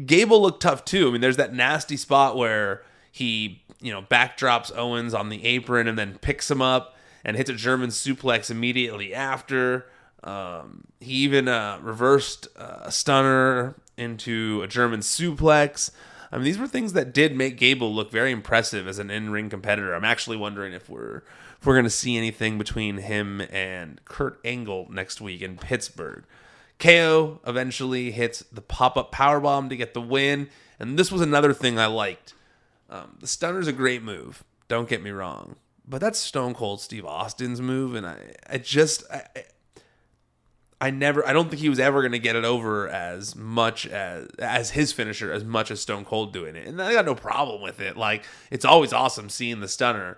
Gable 0.06 0.42
looked 0.42 0.62
tough 0.62 0.86
too 0.86 1.10
I 1.10 1.12
mean 1.12 1.22
there's 1.22 1.38
that 1.38 1.54
nasty 1.54 1.98
spot 1.98 2.38
where 2.38 2.84
he 3.12 3.64
you 3.82 3.92
know 3.92 4.02
backdrops 4.02 4.76
Owens 4.76 5.14
on 5.14 5.30
the 5.30 5.44
apron 5.46 5.88
and 5.88 5.98
then 5.98 6.18
picks 6.20 6.50
him 6.50 6.62
up 6.62 6.96
and 7.24 7.36
hits 7.36 7.50
a 7.50 7.54
German 7.54 7.90
suplex 7.90 8.50
immediately 8.50 9.14
after 9.14 9.88
um, 10.24 10.86
he 11.00 11.14
even 11.14 11.48
uh, 11.48 11.80
reversed 11.82 12.48
uh, 12.58 12.80
a 12.84 12.92
stunner 12.92 13.76
into 13.98 14.62
a 14.64 14.68
German 14.68 15.00
suplex. 15.02 15.92
I 16.32 16.38
mean, 16.38 16.46
these 16.46 16.58
were 16.58 16.68
things 16.68 16.94
that 16.94 17.14
did 17.14 17.36
make 17.36 17.58
Gable 17.58 17.94
look 17.94 18.12
very 18.12 18.32
impressive 18.32 18.88
as 18.88 19.00
an 19.00 19.10
in-ring 19.10 19.50
competitor. 19.50 19.94
I'm 19.94 20.06
actually 20.06 20.38
wondering 20.38 20.74
if 20.74 20.90
we're 20.90 21.24
if 21.60 21.66
we're 21.66 21.74
going 21.74 21.86
to 21.86 21.90
see 21.90 22.18
anything 22.18 22.58
between 22.58 22.98
him 22.98 23.42
and 23.52 24.00
Kurt 24.06 24.40
Angle 24.46 24.88
next 24.90 25.20
week 25.20 25.42
in 25.42 25.58
Pittsburgh. 25.58 26.24
KO 26.80 27.42
eventually 27.46 28.12
hits 28.12 28.40
the 28.52 28.62
pop-up 28.62 29.14
powerbomb 29.14 29.70
to 29.70 29.78
get 29.78 29.94
the 29.94 30.02
win, 30.02 30.50
and 30.80 30.98
this 30.98 31.12
was 31.12 31.22
another 31.22 31.54
thing 31.54 31.78
I 31.78 31.88
liked. 31.88 32.34
Um, 32.90 33.18
the 33.20 33.28
stunner's 33.28 33.68
a 33.68 33.74
great 33.74 34.02
move. 34.02 34.44
Don't 34.68 34.90
get 34.90 35.04
me 35.04 35.12
wrong, 35.12 35.58
but 35.88 36.02
that's 36.02 36.20
Stone 36.20 36.54
Cold 36.54 36.82
Steve 36.82 37.06
Austin's 37.06 37.62
move, 37.62 37.96
and 37.96 38.06
I, 38.06 38.34
I 38.50 38.58
just, 38.58 39.04
I, 39.12 39.24
I 40.82 40.92
never 40.92 41.28
I 41.28 41.34
don't 41.34 41.50
think 41.50 41.62
he 41.62 41.70
was 41.70 41.80
ever 41.80 42.02
going 42.02 42.14
to 42.14 42.20
get 42.20 42.38
it 42.38 42.46
over 42.46 42.88
as 42.88 43.36
much 43.36 43.86
as 43.86 44.28
as 44.40 44.72
his 44.72 44.94
finisher 44.94 45.32
as 45.32 45.44
much 45.44 45.72
as 45.72 45.82
Stone 45.82 46.06
Cold 46.06 46.32
doing 46.32 46.56
it. 46.56 46.68
And 46.68 46.82
I 46.82 46.94
got 46.94 47.06
no 47.06 47.16
problem 47.16 47.62
with 47.62 47.82
it. 47.82 47.98
Like 47.98 48.24
it's 48.50 48.64
always 48.64 48.94
awesome 48.94 49.30
seeing 49.30 49.60
the 49.60 49.68
stunner. 49.68 50.18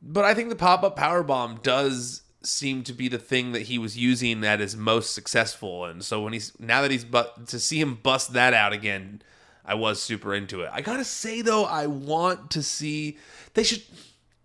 But 0.00 0.24
I 0.24 0.34
think 0.34 0.48
the 0.48 0.56
pop-up 0.56 0.96
power 0.96 1.22
bomb 1.22 1.60
does 1.62 2.22
seem 2.44 2.82
to 2.84 2.92
be 2.92 3.08
the 3.08 3.18
thing 3.18 3.52
that 3.52 3.62
he 3.62 3.78
was 3.78 3.96
using 3.96 4.40
that 4.40 4.60
is 4.60 4.76
most 4.76 5.14
successful. 5.14 5.84
And 5.84 6.04
so 6.04 6.22
when 6.22 6.32
he's 6.32 6.52
now 6.58 6.82
that 6.82 6.90
he's 6.90 7.04
but 7.04 7.46
to 7.48 7.58
see 7.58 7.80
him 7.80 7.94
bust 7.94 8.32
that 8.32 8.54
out 8.54 8.72
again, 8.72 9.22
I 9.64 9.74
was 9.74 10.02
super 10.02 10.34
into 10.34 10.62
it. 10.62 10.70
I 10.72 10.80
got 10.80 10.96
to 10.96 11.04
say 11.04 11.42
though, 11.42 11.64
I 11.64 11.86
want 11.86 12.50
to 12.52 12.62
see 12.62 13.18
they 13.54 13.62
should 13.62 13.82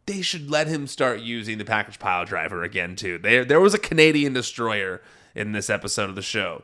they 0.05 0.21
should 0.21 0.49
let 0.49 0.67
him 0.67 0.87
start 0.87 1.19
using 1.19 1.57
the 1.57 1.65
package 1.65 1.99
pile 1.99 2.25
driver 2.25 2.63
again 2.63 2.95
too. 2.95 3.17
There 3.17 3.45
there 3.45 3.59
was 3.59 3.73
a 3.73 3.79
Canadian 3.79 4.33
destroyer 4.33 5.01
in 5.35 5.51
this 5.51 5.69
episode 5.69 6.09
of 6.09 6.15
the 6.15 6.21
show. 6.21 6.63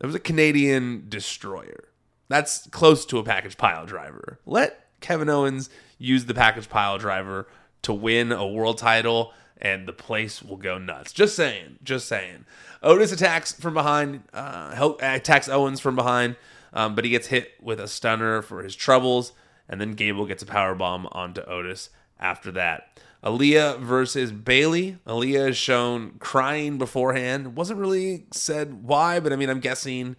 There 0.00 0.08
was 0.08 0.14
a 0.14 0.20
Canadian 0.20 1.06
destroyer. 1.08 1.88
That's 2.28 2.66
close 2.68 3.04
to 3.06 3.18
a 3.18 3.24
package 3.24 3.56
pile 3.56 3.86
driver. 3.86 4.38
Let 4.46 4.86
Kevin 5.00 5.28
Owens 5.28 5.70
use 5.98 6.26
the 6.26 6.34
package 6.34 6.68
pile 6.68 6.98
driver 6.98 7.48
to 7.82 7.92
win 7.92 8.32
a 8.32 8.46
world 8.46 8.78
title, 8.78 9.32
and 9.60 9.86
the 9.86 9.92
place 9.92 10.42
will 10.42 10.56
go 10.56 10.78
nuts. 10.78 11.12
Just 11.12 11.36
saying. 11.36 11.78
Just 11.82 12.08
saying. 12.08 12.44
Otis 12.82 13.12
attacks 13.12 13.52
from 13.52 13.74
behind, 13.74 14.22
uh, 14.32 14.94
attacks 15.00 15.48
Owens 15.48 15.80
from 15.80 15.96
behind, 15.96 16.36
um, 16.72 16.94
but 16.94 17.04
he 17.04 17.10
gets 17.10 17.26
hit 17.26 17.52
with 17.60 17.80
a 17.80 17.88
stunner 17.88 18.40
for 18.42 18.62
his 18.62 18.76
troubles, 18.76 19.32
and 19.68 19.80
then 19.80 19.92
Gable 19.92 20.26
gets 20.26 20.42
a 20.42 20.46
power 20.46 20.74
bomb 20.74 21.08
onto 21.10 21.40
Otis 21.42 21.90
after 22.20 22.52
that. 22.52 23.00
Aliyah 23.24 23.80
versus 23.80 24.30
Bayley. 24.30 24.98
Aliyah 25.06 25.50
is 25.50 25.56
shown 25.56 26.12
crying 26.20 26.78
beforehand. 26.78 27.56
Wasn't 27.56 27.78
really 27.78 28.26
said 28.30 28.84
why, 28.84 29.18
but 29.18 29.32
I 29.32 29.36
mean, 29.36 29.50
I'm 29.50 29.58
guessing 29.58 30.14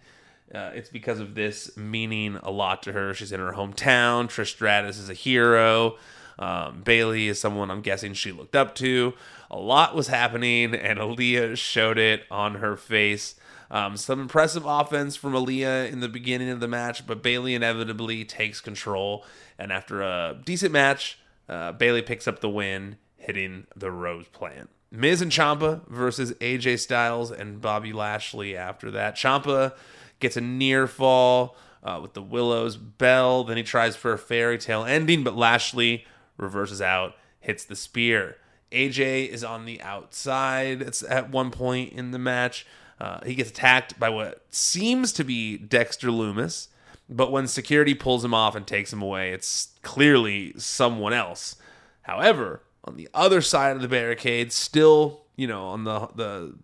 uh, 0.54 0.70
it's 0.74 0.90
because 0.90 1.18
of 1.18 1.34
this 1.34 1.76
meaning 1.76 2.36
a 2.42 2.50
lot 2.50 2.82
to 2.82 2.92
her. 2.92 3.14
She's 3.14 3.32
in 3.32 3.40
her 3.40 3.52
hometown. 3.52 4.26
Trish 4.26 4.48
Stratus 4.48 4.98
is 4.98 5.08
a 5.08 5.14
hero. 5.14 5.96
Um, 6.40 6.80
Bayley 6.82 7.28
is 7.28 7.38
someone 7.38 7.70
I'm 7.70 7.82
guessing 7.82 8.14
she 8.14 8.32
looked 8.32 8.56
up 8.56 8.74
to. 8.76 9.12
A 9.50 9.58
lot 9.58 9.94
was 9.94 10.08
happening, 10.08 10.74
and 10.74 10.98
Aliyah 10.98 11.56
showed 11.56 11.98
it 11.98 12.24
on 12.30 12.56
her 12.56 12.76
face. 12.76 13.34
Um, 13.70 13.96
some 13.96 14.20
impressive 14.20 14.64
offense 14.66 15.14
from 15.14 15.34
Aliyah 15.34 15.92
in 15.92 16.00
the 16.00 16.08
beginning 16.08 16.48
of 16.48 16.58
the 16.58 16.66
match, 16.66 17.06
but 17.06 17.22
Bayley 17.22 17.54
inevitably 17.54 18.24
takes 18.24 18.60
control. 18.60 19.24
And 19.58 19.70
after 19.70 20.02
a 20.02 20.36
decent 20.44 20.72
match, 20.72 21.18
uh, 21.48 21.72
Bayley 21.72 22.02
picks 22.02 22.26
up 22.26 22.40
the 22.40 22.48
win, 22.48 22.96
hitting 23.16 23.66
the 23.76 23.90
Rose 23.92 24.26
plant. 24.28 24.70
Miz 24.90 25.22
and 25.22 25.30
Ciampa 25.30 25.86
versus 25.88 26.32
AJ 26.40 26.80
Styles 26.80 27.30
and 27.30 27.60
Bobby 27.60 27.92
Lashley 27.92 28.56
after 28.56 28.90
that. 28.90 29.14
Ciampa 29.14 29.74
gets 30.18 30.36
a 30.36 30.40
near 30.40 30.88
fall 30.88 31.54
uh, 31.84 31.98
with 32.02 32.14
the 32.14 32.22
Willow's 32.22 32.76
bell. 32.76 33.44
Then 33.44 33.56
he 33.56 33.62
tries 33.62 33.94
for 33.94 34.12
a 34.12 34.18
fairy 34.18 34.58
tale 34.58 34.84
ending, 34.84 35.22
but 35.22 35.36
Lashley 35.36 36.06
reverses 36.36 36.80
out, 36.80 37.14
hits 37.40 37.64
the 37.64 37.76
spear. 37.76 38.36
AJ 38.72 39.28
is 39.28 39.42
on 39.42 39.64
the 39.64 39.80
outside. 39.82 40.82
It's 40.82 41.02
at 41.02 41.30
one 41.30 41.50
point 41.50 41.92
in 41.92 42.12
the 42.12 42.18
match. 42.18 42.66
Uh, 43.00 43.20
he 43.24 43.34
gets 43.34 43.50
attacked 43.50 43.98
by 43.98 44.08
what 44.10 44.44
seems 44.50 45.12
to 45.14 45.24
be 45.24 45.56
Dexter 45.56 46.08
Lumis, 46.08 46.68
But 47.08 47.32
when 47.32 47.46
security 47.48 47.94
pulls 47.94 48.24
him 48.24 48.34
off 48.34 48.54
and 48.54 48.66
takes 48.66 48.92
him 48.92 49.02
away, 49.02 49.32
it's 49.32 49.70
clearly 49.82 50.52
someone 50.58 51.12
else. 51.12 51.56
However, 52.02 52.62
on 52.84 52.96
the 52.96 53.08
other 53.14 53.40
side 53.40 53.74
of 53.74 53.82
the 53.82 53.88
barricade, 53.88 54.52
still, 54.52 55.22
you 55.36 55.46
know, 55.46 55.66
on 55.68 55.84
the 55.84 56.08
the, 56.14 56.54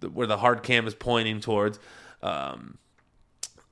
the 0.00 0.10
where 0.10 0.26
the 0.26 0.38
hard 0.38 0.62
cam 0.62 0.86
is 0.86 0.94
pointing 0.94 1.40
towards, 1.40 1.78
um, 2.22 2.78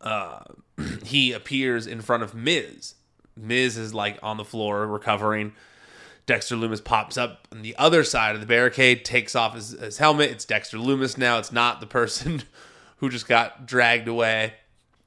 uh, 0.01 0.41
he 1.05 1.33
appears 1.33 1.87
in 1.87 2.01
front 2.01 2.23
of 2.23 2.35
Miz. 2.35 2.95
Miz 3.37 3.77
is 3.77 3.95
like 3.95 4.19
on 4.23 4.37
the 4.37 4.45
floor 4.45 4.87
recovering. 4.87 5.53
Dexter 6.27 6.57
Lumis 6.57 6.83
pops 6.83 7.17
up 7.17 7.47
on 7.53 7.63
the 7.63 7.77
other 7.77 8.03
side 8.03 8.35
of 8.35 8.41
the 8.41 8.47
barricade, 8.47 9.05
takes 9.05 9.37
off 9.37 9.55
his, 9.55 9.71
his 9.71 9.99
helmet. 9.99 10.31
It's 10.31 10.45
Dexter 10.45 10.79
Lumis 10.79 11.17
now. 11.17 11.39
It's 11.39 11.53
not 11.53 11.81
the 11.81 11.87
person 11.87 12.43
who 12.97 13.09
just 13.09 13.29
got 13.29 13.67
dragged 13.67 14.09
away 14.09 14.55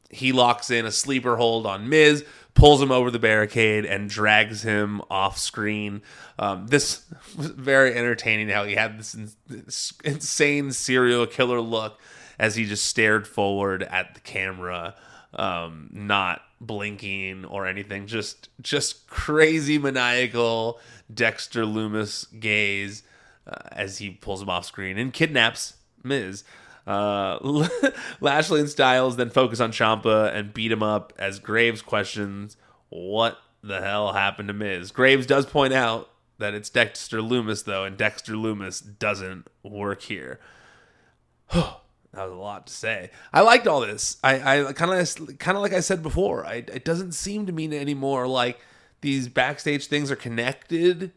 he 0.10 0.32
locks 0.32 0.72
in 0.72 0.86
a 0.86 0.92
sleeper 0.92 1.38
hold 1.38 1.66
on 1.66 1.88
Miz, 1.88 2.26
pulls 2.56 2.82
him 2.82 2.92
over 2.92 3.12
the 3.12 3.20
barricade, 3.20 3.86
and 3.86 4.10
drags 4.10 4.64
him 4.64 5.02
off 5.10 5.38
screen. 5.38 6.02
Um, 6.38 6.68
this 6.68 7.06
was 7.38 7.48
very 7.48 7.94
entertaining 7.94 8.50
how 8.50 8.64
he 8.66 8.76
had 8.76 9.00
this, 9.00 9.14
in, 9.14 9.30
this 9.48 9.94
insane 10.04 10.72
serial 10.72 11.28
killer 11.28 11.62
look 11.62 12.00
as 12.40 12.56
he 12.56 12.66
just 12.66 12.86
stared 12.86 13.28
forward 13.28 13.84
at 13.84 14.16
the 14.16 14.22
camera, 14.22 14.96
um, 15.34 15.90
not 15.92 16.42
blinking 16.62 17.46
or 17.46 17.66
anything. 17.66 18.08
Just 18.08 18.50
just 18.62 19.08
crazy 19.08 19.78
maniacal 19.78 20.80
Dexter 21.14 21.64
Lumis 21.64 22.28
gaze 22.40 23.04
uh, 23.48 23.70
as 23.72 23.98
he 23.98 24.12
pulls 24.12 24.42
him 24.42 24.50
off 24.50 24.66
screen 24.66 24.98
and 24.98 25.14
kidnaps 25.14 25.76
Miz. 26.04 26.44
Uh, 26.88 27.38
Lashley 28.22 28.62
and 28.62 28.70
Styles 28.70 29.16
then 29.16 29.30
focus 29.30 29.60
on 29.60 29.72
Ciampa 29.72 30.34
and 30.34 30.54
beat 30.54 30.72
him 30.72 30.82
up 30.82 31.14
as 31.18 31.40
Graves 31.40 31.82
questions 31.82 32.58
what 32.90 33.38
the 33.62 33.82
hell 33.82 34.14
happened 34.14 34.48
to 34.48 34.54
Miz. 34.54 34.92
Graves 34.92 35.28
does 35.28 35.46
point 35.46 35.74
out 35.74 36.10
that 36.40 36.54
it's 36.54 36.70
Dexter 36.70 37.20
Lumis 37.20 37.66
though, 37.66 37.84
and 37.84 37.98
Dexter 37.98 38.34
Lumis 38.34 38.82
doesn't 38.98 39.48
work 39.64 40.02
here. 40.04 40.40
That 42.14 42.24
was 42.24 42.34
a 42.34 42.42
lot 42.42 42.68
to 42.68 42.74
say. 42.74 43.12
I 43.32 43.42
liked 43.42 43.68
all 43.68 43.82
this. 43.82 44.18
I, 44.24 44.68
I 44.68 44.74
kind 44.74 44.92
of, 44.92 45.38
kind 45.38 45.56
of 45.58 45.62
like 45.62 45.74
I 45.74 45.80
said 45.80 46.02
before. 46.02 46.46
I, 46.46 46.56
it 46.56 46.84
doesn't 46.84 47.12
seem 47.12 47.46
to 47.46 47.52
mean 47.52 47.72
anymore 47.72 48.28
like 48.28 48.60
these 49.02 49.28
backstage 49.28 49.88
things 49.88 50.10
are 50.10 50.16
connected 50.16 51.12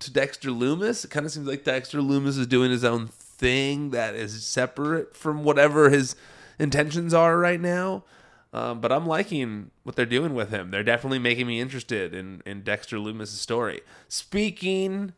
to 0.00 0.12
Dexter 0.12 0.50
Lumis. 0.50 1.04
It 1.04 1.10
kind 1.10 1.24
of 1.24 1.32
seems 1.32 1.46
like 1.46 1.64
Dexter 1.64 2.00
Lumis 2.00 2.38
is 2.38 2.46
doing 2.46 2.70
his 2.70 2.84
own 2.84 3.06
thing 3.06 3.90
that 3.90 4.14
is 4.14 4.44
separate 4.44 5.16
from 5.16 5.44
whatever 5.44 5.90
his 5.90 6.16
intentions 6.58 7.14
are 7.14 7.38
right 7.38 7.60
now. 7.60 8.04
Um, 8.52 8.80
but 8.80 8.92
I'm 8.92 9.06
liking 9.06 9.70
what 9.82 9.96
they're 9.96 10.04
doing 10.04 10.34
with 10.34 10.50
him. 10.50 10.70
They're 10.70 10.82
definitely 10.82 11.20
making 11.20 11.46
me 11.46 11.60
interested 11.60 12.12
in, 12.12 12.42
in 12.44 12.62
Dexter 12.62 12.98
Lumis's 12.98 13.40
story. 13.40 13.80
Speaking 14.08 15.14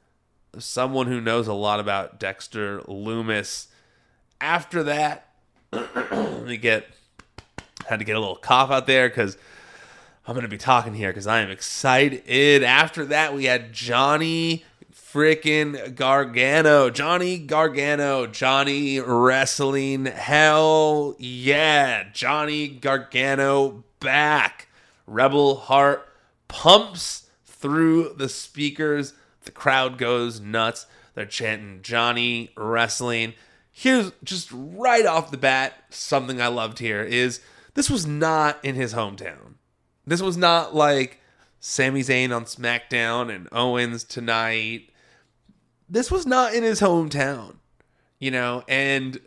of 0.53 0.63
someone 0.63 1.09
who 1.09 1.21
knows 1.21 1.49
a 1.49 1.53
lot 1.53 1.81
about 1.81 2.21
Dexter 2.21 2.81
Lumis, 2.83 3.67
after 4.41 4.85
that, 4.85 5.29
me 5.73 6.57
get 6.57 6.87
had 7.87 7.99
to 7.99 8.05
get 8.05 8.17
a 8.17 8.21
little 8.21 8.37
cough 8.37 8.71
out 8.71 8.87
there 8.87 9.09
because 9.09 9.37
I'm 10.27 10.35
to 10.41 10.49
be 10.49 10.57
talking 10.57 10.95
here 10.95 11.11
because 11.11 11.27
I 11.27 11.41
am 11.41 11.51
excited. 11.51 12.63
After 12.63 13.05
that, 13.07 13.35
we 13.35 13.45
had 13.45 13.73
Johnny 13.73 14.65
freaking 15.15 15.95
Gargano. 15.95 16.91
Johnny 16.91 17.39
Gargano. 17.39 18.27
Johnny 18.27 19.01
Wrestling. 19.01 20.07
Hell 20.07 21.15
yeah. 21.19 22.05
Johnny 22.13 22.69
Gargano 22.69 23.85
back. 24.01 24.69
Rebel 25.07 25.57
Heart 25.57 26.09
pumps 26.49 27.27
through 27.45 28.15
the 28.17 28.29
speakers. 28.29 29.15
The 29.45 29.51
crowd 29.51 29.99
goes 29.99 30.41
nuts. 30.41 30.87
They're 31.15 31.27
chanting 31.27 31.81
Johnny 31.83 32.51
Wrestling. 32.57 33.35
Here's 33.77 34.13
just 34.23 34.49
right 34.53 35.05
off 35.05 35.31
the 35.31 35.37
bat 35.37 35.75
something 35.91 36.41
I 36.41 36.47
loved 36.47 36.79
here 36.79 37.03
is 37.03 37.41
this 37.75 37.91
was 37.91 38.07
not 38.07 38.65
in 38.65 38.77
his 38.77 38.95
hometown. 38.95 39.55
This 40.07 40.23
was 40.23 40.37
not 40.37 40.75
like 40.75 41.21
Sami 41.59 42.01
Zayn 42.01 42.35
on 42.35 42.45
SmackDown 42.45 43.35
and 43.35 43.49
Owens 43.51 44.05
tonight 44.05 44.91
this 45.89 46.11
was 46.11 46.27
not 46.27 46.55
in 46.55 46.63
his 46.63 46.81
hometown, 46.81 47.57
you 48.19 48.31
know, 48.31 48.65
and 48.69 49.21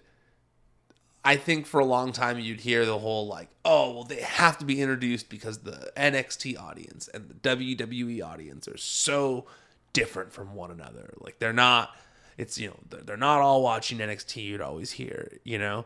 I 1.23 1.35
think 1.35 1.65
for 1.65 1.79
a 1.79 1.85
long 1.85 2.11
time 2.11 2.39
you'd 2.39 2.61
hear 2.61 2.85
the 2.85 2.97
whole 2.97 3.27
like, 3.27 3.49
oh, 3.65 3.93
well, 3.93 4.03
they 4.03 4.21
have 4.21 4.57
to 4.59 4.65
be 4.65 4.81
introduced 4.81 5.29
because 5.29 5.59
the 5.59 5.91
NXT 5.95 6.59
audience 6.59 7.07
and 7.13 7.29
the 7.29 7.35
WWE 7.35 8.23
audience 8.23 8.67
are 8.67 8.77
so 8.77 9.45
different 9.93 10.31
from 10.31 10.55
one 10.55 10.71
another. 10.71 11.13
Like 11.19 11.39
they're 11.39 11.53
not, 11.53 11.95
it's 12.37 12.57
you 12.57 12.67
know, 12.67 13.01
they're 13.03 13.17
not 13.17 13.41
all 13.41 13.61
watching 13.63 13.97
NXT. 13.97 14.43
You'd 14.43 14.61
always 14.61 14.91
hear, 14.91 15.39
you 15.43 15.57
know, 15.57 15.85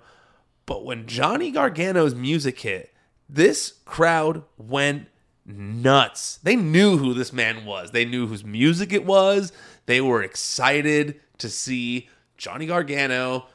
but 0.65 0.85
when 0.85 1.07
Johnny 1.07 1.51
Gargano's 1.51 2.15
music 2.15 2.59
hit, 2.59 2.93
this 3.29 3.75
crowd 3.85 4.43
went 4.57 5.07
nuts. 5.45 6.39
They 6.43 6.55
knew 6.55 6.97
who 6.97 7.13
this 7.13 7.33
man 7.33 7.65
was. 7.65 7.91
They 7.91 8.05
knew 8.05 8.27
whose 8.27 8.43
music 8.43 8.93
it 8.93 9.05
was. 9.05 9.51
They 9.85 10.01
were 10.01 10.21
excited 10.21 11.19
to 11.39 11.49
see 11.49 12.09
Johnny 12.37 12.65
Gargano 12.65 13.47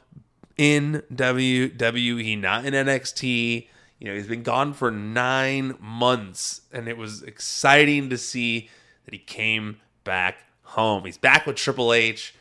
in 0.57 1.03
WWE, 1.13 2.39
not 2.39 2.65
in 2.65 2.73
NXT. 2.73 3.67
You 3.99 4.07
know, 4.07 4.13
he's 4.13 4.27
been 4.27 4.43
gone 4.43 4.73
for 4.73 4.91
nine 4.91 5.75
months, 5.79 6.61
and 6.71 6.87
it 6.87 6.97
was 6.97 7.23
exciting 7.23 8.09
to 8.09 8.17
see 8.17 8.69
that 9.05 9.13
he 9.13 9.19
came 9.19 9.79
back 10.03 10.37
home. 10.63 11.05
He's 11.05 11.17
back 11.17 11.45
with 11.45 11.55
Triple 11.55 11.93
H. 11.93 12.35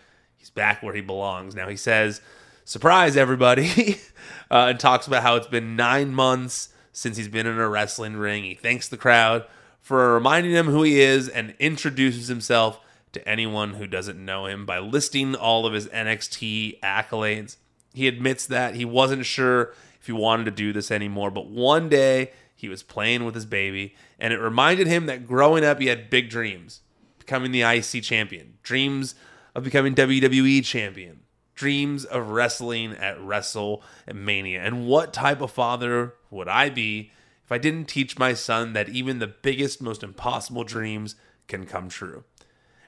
He's 0.47 0.51
back 0.53 0.81
where 0.81 0.95
he 0.95 1.01
belongs. 1.01 1.57
Now 1.57 1.69
he 1.69 1.77
says, 1.77 2.21
surprise 2.65 3.17
everybody, 3.17 3.99
uh, 4.51 4.67
and 4.69 4.79
talks 4.79 5.09
about 5.09 5.25
how 5.25 5.35
it's 5.35 5.49
been 5.49 5.75
nine 5.75 6.15
months 6.15 6.69
since 6.93 7.17
he's 7.17 7.27
been 7.27 7.49
in 7.49 7.59
a 7.59 7.69
wrestling 7.69 8.15
ring. 8.17 8.45
He 8.45 8.55
thanks 8.55 8.87
the 8.87 8.97
crowd 8.97 9.45
for 9.81 10.15
reminding 10.15 10.53
him 10.53 10.67
who 10.67 10.85
he 10.85 11.01
is 11.01 11.29
and 11.29 11.57
introduces 11.59 12.29
himself 12.29 12.79
to 13.11 13.29
anyone 13.29 13.75
who 13.75 13.89
doesn't 13.89 14.25
know 14.25 14.47
him 14.47 14.65
by 14.65 14.79
listing 14.79 15.35
all 15.35 15.67
of 15.67 15.73
his 15.73 15.89
NXT 15.89 16.79
accolades. 16.79 17.57
He 17.93 18.07
admits 18.07 18.47
that 18.47 18.77
he 18.77 18.85
wasn't 18.85 19.27
sure 19.27 19.75
if 19.99 20.07
he 20.07 20.13
wanted 20.13 20.45
to 20.45 20.53
do 20.53 20.73
this 20.73 20.93
anymore, 20.93 21.33
but 21.33 21.49
one 21.49 21.89
day 21.89 22.31
he 22.55 22.69
was 22.69 22.85
playing 22.85 23.25
with 23.25 23.35
his 23.35 23.47
baby, 23.47 23.97
and 24.21 24.33
it 24.33 24.39
reminded 24.39 24.87
him 24.87 25.07
that 25.07 25.27
growing 25.27 25.65
up 25.65 25.81
he 25.81 25.89
had 25.89 26.09
big 26.09 26.31
dreams 26.31 26.83
becoming 27.19 27.51
the 27.51 27.63
IC 27.63 28.05
champion, 28.05 28.59
dreams 28.63 29.17
of 29.57 29.65
becoming 29.65 29.95
WWE 29.95 30.63
champion, 30.63 31.21
dreams 31.55 32.05
of 32.05 32.29
wrestling 32.29 32.93
at 32.93 33.17
WrestleMania. 33.19 34.59
And 34.59 34.87
what 34.87 35.15
type 35.15 35.41
of 35.41 35.51
father 35.51 36.13
would 36.31 36.47
I 36.47 36.69
be 36.69 37.11
if 37.43 37.51
I 37.51 37.57
didn't 37.57 37.87
teach 37.87 38.19
my 38.19 38.35
son 38.35 38.75
that 38.75 38.91
even 38.91 39.19
the 39.19 39.27
biggest, 39.27 39.81
most 39.81 40.03
impossible 40.03 40.63
dreams 40.63 41.17
can 41.49 41.65
come 41.65 41.89
true? 41.89 42.25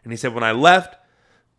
And 0.05 0.13
he 0.13 0.19
said, 0.19 0.35
when 0.35 0.45
I 0.45 0.53
left, 0.53 0.95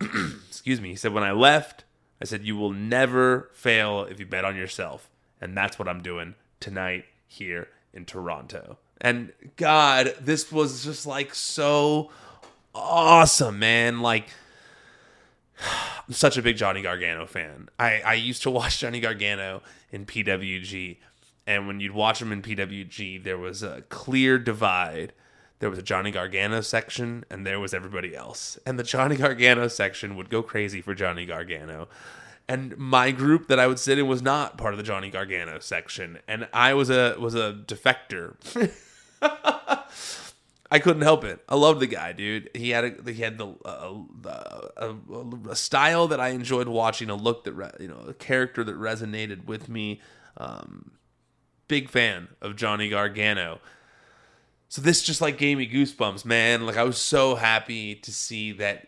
excuse 0.48 0.80
me, 0.80 0.90
he 0.90 0.96
said, 0.96 1.12
when 1.12 1.24
I 1.24 1.32
left, 1.32 1.82
I 2.22 2.24
said, 2.24 2.44
you 2.44 2.56
will 2.56 2.72
never 2.72 3.50
fail 3.52 4.04
if 4.04 4.20
you 4.20 4.26
bet 4.26 4.44
on 4.44 4.54
yourself. 4.54 5.10
And 5.40 5.56
that's 5.56 5.76
what 5.76 5.88
I'm 5.88 6.02
doing 6.02 6.36
tonight 6.60 7.04
here 7.26 7.66
in 7.92 8.04
Toronto. 8.04 8.78
And 9.00 9.32
God, 9.56 10.14
this 10.20 10.52
was 10.52 10.84
just 10.84 11.04
like 11.04 11.34
so 11.34 12.12
awesome, 12.72 13.58
man. 13.58 14.02
Like, 14.02 14.28
I'm 16.08 16.14
such 16.14 16.36
a 16.36 16.42
big 16.42 16.56
Johnny 16.56 16.82
Gargano 16.82 17.26
fan. 17.26 17.68
I, 17.78 18.00
I 18.00 18.14
used 18.14 18.42
to 18.42 18.50
watch 18.52 18.80
Johnny 18.80 19.00
Gargano 19.00 19.62
in 19.90 20.06
PWG. 20.06 20.98
And 21.46 21.66
when 21.66 21.80
you'd 21.80 21.92
watch 21.92 22.22
him 22.22 22.32
in 22.32 22.42
PWG, 22.42 23.24
there 23.24 23.38
was 23.38 23.62
a 23.62 23.82
clear 23.88 24.38
divide 24.38 25.12
there 25.60 25.70
was 25.70 25.78
a 25.78 25.82
Johnny 25.82 26.10
Gargano 26.10 26.62
section 26.62 27.24
and 27.30 27.46
there 27.46 27.60
was 27.60 27.72
everybody 27.72 28.16
else. 28.16 28.58
And 28.66 28.78
the 28.78 28.82
Johnny 28.94 29.16
Gargano 29.16 29.68
section 29.68 30.16
would 30.16 30.28
go 30.28 30.42
crazy 30.42 30.80
for 30.80 30.94
Johnny 30.94 31.24
Gargano. 31.24 31.88
And 32.48 32.76
my 32.76 33.12
group 33.12 33.46
that 33.46 33.60
I 33.60 33.68
would 33.68 33.78
sit 33.78 33.98
in 33.98 34.08
was 34.08 34.22
not 34.22 34.58
part 34.58 34.74
of 34.74 34.78
the 34.78 34.82
Johnny 34.82 35.08
Gargano 35.08 35.60
section, 35.60 36.18
and 36.26 36.48
I 36.52 36.74
was 36.74 36.90
a 36.90 37.14
was 37.16 37.36
a 37.36 37.62
defector. 37.64 38.34
I 40.70 40.78
couldn't 40.78 41.02
help 41.02 41.24
it. 41.24 41.42
I 41.48 41.56
loved 41.56 41.80
the 41.80 41.86
guy, 41.88 42.12
dude. 42.12 42.50
He 42.54 42.70
had 42.70 42.84
a 42.84 43.12
he 43.12 43.22
had 43.22 43.38
the 43.38 43.48
uh, 43.64 43.94
a, 44.76 45.50
a, 45.50 45.56
style 45.56 46.06
that 46.08 46.20
I 46.20 46.28
enjoyed 46.28 46.68
watching, 46.68 47.10
a 47.10 47.16
look 47.16 47.44
that 47.44 47.54
re, 47.54 47.70
you 47.80 47.88
know, 47.88 48.04
a 48.06 48.14
character 48.14 48.62
that 48.62 48.76
resonated 48.76 49.46
with 49.46 49.68
me. 49.68 50.00
Um, 50.36 50.92
big 51.66 51.88
fan 51.88 52.28
of 52.40 52.56
Johnny 52.56 52.88
Gargano. 52.88 53.60
So 54.68 54.80
this 54.80 55.02
just 55.02 55.20
like 55.20 55.38
gave 55.38 55.58
me 55.58 55.68
goosebumps, 55.68 56.24
man. 56.24 56.66
Like 56.66 56.76
I 56.76 56.84
was 56.84 56.98
so 56.98 57.34
happy 57.34 57.96
to 57.96 58.12
see 58.12 58.52
that 58.52 58.86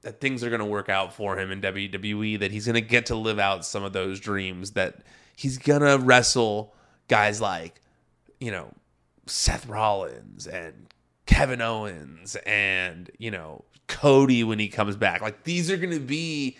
that 0.00 0.20
things 0.20 0.42
are 0.42 0.48
going 0.48 0.60
to 0.60 0.66
work 0.66 0.88
out 0.88 1.14
for 1.14 1.38
him 1.38 1.52
in 1.52 1.60
WWE 1.60 2.40
that 2.40 2.50
he's 2.50 2.66
going 2.66 2.74
to 2.74 2.80
get 2.80 3.06
to 3.06 3.14
live 3.14 3.38
out 3.38 3.64
some 3.64 3.84
of 3.84 3.92
those 3.92 4.18
dreams 4.18 4.72
that 4.72 5.02
he's 5.36 5.58
going 5.58 5.82
to 5.82 5.98
wrestle 6.04 6.74
guys 7.08 7.40
like, 7.40 7.80
you 8.40 8.50
know, 8.50 8.72
Seth 9.26 9.66
Rollins 9.66 10.46
and 10.46 10.92
Kevin 11.26 11.60
Owens 11.60 12.36
and, 12.46 13.10
you 13.18 13.30
know, 13.30 13.64
Cody 13.88 14.44
when 14.44 14.58
he 14.58 14.68
comes 14.68 14.96
back. 14.96 15.20
Like 15.20 15.44
these 15.44 15.70
are 15.70 15.76
going 15.76 15.92
to 15.92 16.00
be 16.00 16.56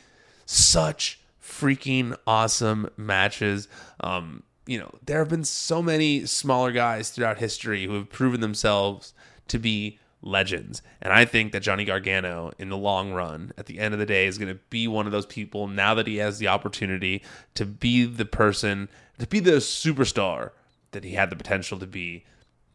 such 0.46 1.20
freaking 1.42 2.16
awesome 2.26 2.88
matches. 2.96 3.68
Um 4.00 4.42
you 4.64 4.78
know, 4.78 4.92
there 5.04 5.18
have 5.18 5.28
been 5.28 5.44
so 5.44 5.82
many 5.82 6.24
smaller 6.24 6.70
guys 6.70 7.10
throughout 7.10 7.38
history 7.38 7.84
who 7.84 7.94
have 7.94 8.10
proven 8.10 8.40
themselves 8.40 9.12
to 9.48 9.58
be 9.58 9.98
legends. 10.22 10.82
And 11.00 11.12
I 11.12 11.24
think 11.24 11.52
that 11.52 11.60
Johnny 11.60 11.84
Gargano, 11.84 12.52
in 12.58 12.68
the 12.68 12.76
long 12.76 13.12
run, 13.12 13.52
at 13.58 13.66
the 13.66 13.80
end 13.80 13.92
of 13.92 14.00
the 14.00 14.06
day, 14.06 14.26
is 14.26 14.38
going 14.38 14.54
to 14.54 14.60
be 14.70 14.86
one 14.86 15.06
of 15.06 15.12
those 15.12 15.26
people 15.26 15.66
now 15.66 15.94
that 15.94 16.06
he 16.06 16.16
has 16.18 16.38
the 16.38 16.48
opportunity 16.48 17.22
to 17.54 17.66
be 17.66 18.04
the 18.04 18.24
person, 18.24 18.88
to 19.18 19.26
be 19.26 19.40
the 19.40 19.52
superstar 19.52 20.50
that 20.92 21.04
he 21.04 21.14
had 21.14 21.30
the 21.30 21.36
potential 21.36 21.78
to 21.78 21.86
be 21.86 22.24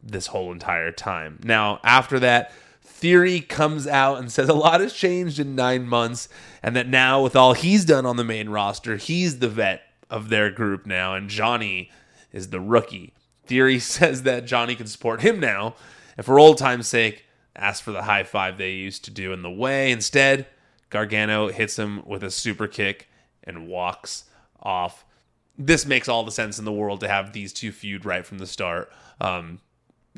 this 0.02 0.28
whole 0.28 0.52
entire 0.52 0.92
time. 0.92 1.40
Now, 1.42 1.80
after 1.82 2.18
that, 2.20 2.52
Theory 2.98 3.38
comes 3.38 3.86
out 3.86 4.18
and 4.18 4.32
says 4.32 4.48
a 4.48 4.54
lot 4.54 4.80
has 4.80 4.92
changed 4.92 5.38
in 5.38 5.54
nine 5.54 5.86
months, 5.86 6.28
and 6.64 6.74
that 6.74 6.88
now, 6.88 7.22
with 7.22 7.36
all 7.36 7.52
he's 7.52 7.84
done 7.84 8.04
on 8.04 8.16
the 8.16 8.24
main 8.24 8.48
roster, 8.48 8.96
he's 8.96 9.38
the 9.38 9.48
vet 9.48 9.82
of 10.10 10.30
their 10.30 10.50
group 10.50 10.84
now, 10.84 11.14
and 11.14 11.30
Johnny 11.30 11.92
is 12.32 12.50
the 12.50 12.60
rookie. 12.60 13.12
Theory 13.46 13.78
says 13.78 14.24
that 14.24 14.46
Johnny 14.46 14.74
can 14.74 14.88
support 14.88 15.20
him 15.20 15.38
now, 15.38 15.76
and 16.16 16.26
for 16.26 16.40
old 16.40 16.58
time's 16.58 16.88
sake, 16.88 17.24
ask 17.54 17.84
for 17.84 17.92
the 17.92 18.02
high 18.02 18.24
five 18.24 18.58
they 18.58 18.72
used 18.72 19.04
to 19.04 19.12
do 19.12 19.32
in 19.32 19.42
the 19.42 19.50
way. 19.50 19.92
Instead, 19.92 20.48
Gargano 20.90 21.50
hits 21.50 21.78
him 21.78 22.02
with 22.04 22.24
a 22.24 22.32
super 22.32 22.66
kick 22.66 23.08
and 23.44 23.68
walks 23.68 24.24
off. 24.60 25.04
This 25.56 25.86
makes 25.86 26.08
all 26.08 26.24
the 26.24 26.32
sense 26.32 26.58
in 26.58 26.64
the 26.64 26.72
world 26.72 26.98
to 27.00 27.08
have 27.08 27.32
these 27.32 27.52
two 27.52 27.70
feud 27.70 28.04
right 28.04 28.26
from 28.26 28.38
the 28.38 28.46
start. 28.46 28.90
Um, 29.20 29.60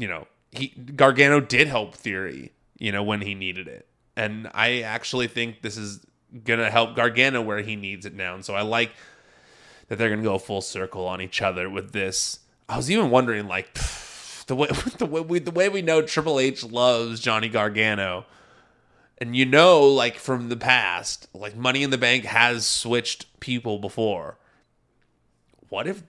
you 0.01 0.09
know, 0.09 0.27
he 0.51 0.69
Gargano 0.69 1.41
did 1.41 1.69
help 1.69 1.95
Theory, 1.95 2.53
you 2.79 2.93
know, 2.93 3.03
when 3.03 3.21
he 3.21 3.35
needed 3.35 3.69
it. 3.69 3.87
And 4.17 4.51
I 4.55 4.81
actually 4.81 5.29
think 5.29 5.63
this 5.63 5.77
is 5.77 6.05
gonna 6.45 6.71
help 6.71 6.97
Gargano 6.97 7.43
where 7.43 7.61
he 7.61 7.77
needs 7.77 8.07
it 8.07 8.15
now. 8.15 8.35
And 8.35 8.45
so 8.45 8.55
I 8.55 8.63
like 8.63 8.93
that 9.91 9.99
they're 9.99 10.09
going 10.09 10.21
to 10.21 10.25
go 10.25 10.39
full 10.39 10.63
circle 10.63 11.07
on 11.07 11.21
each 11.21 11.43
other 11.43 11.69
with 11.69 11.93
this. 11.93 12.39
I 12.69 12.77
was 12.77 12.91
even 12.91 13.11
wondering, 13.11 13.47
like, 13.47 13.75
the 14.47 14.57
way 14.57 14.69
the 14.99 15.07
way 15.07 15.21
we, 15.21 15.39
the 15.41 15.51
way 15.51 15.69
we 15.69 15.83
know 15.83 16.01
Triple 16.01 16.41
H 16.41 16.65
loves 16.65 17.21
Johnny 17.21 17.51
Gargano, 17.51 18.25
and 19.19 19.37
you 19.37 19.45
know, 19.45 19.83
like 19.83 20.17
from 20.17 20.49
the 20.49 20.57
past, 20.57 21.29
like 21.35 21.57
Money 21.57 21.83
in 21.83 21.91
the 21.91 21.99
Bank 21.99 22.25
has 22.25 22.65
switched 22.65 23.41
people 23.41 23.79
before. 23.79 24.39
What 25.69 25.87
if, 25.87 26.03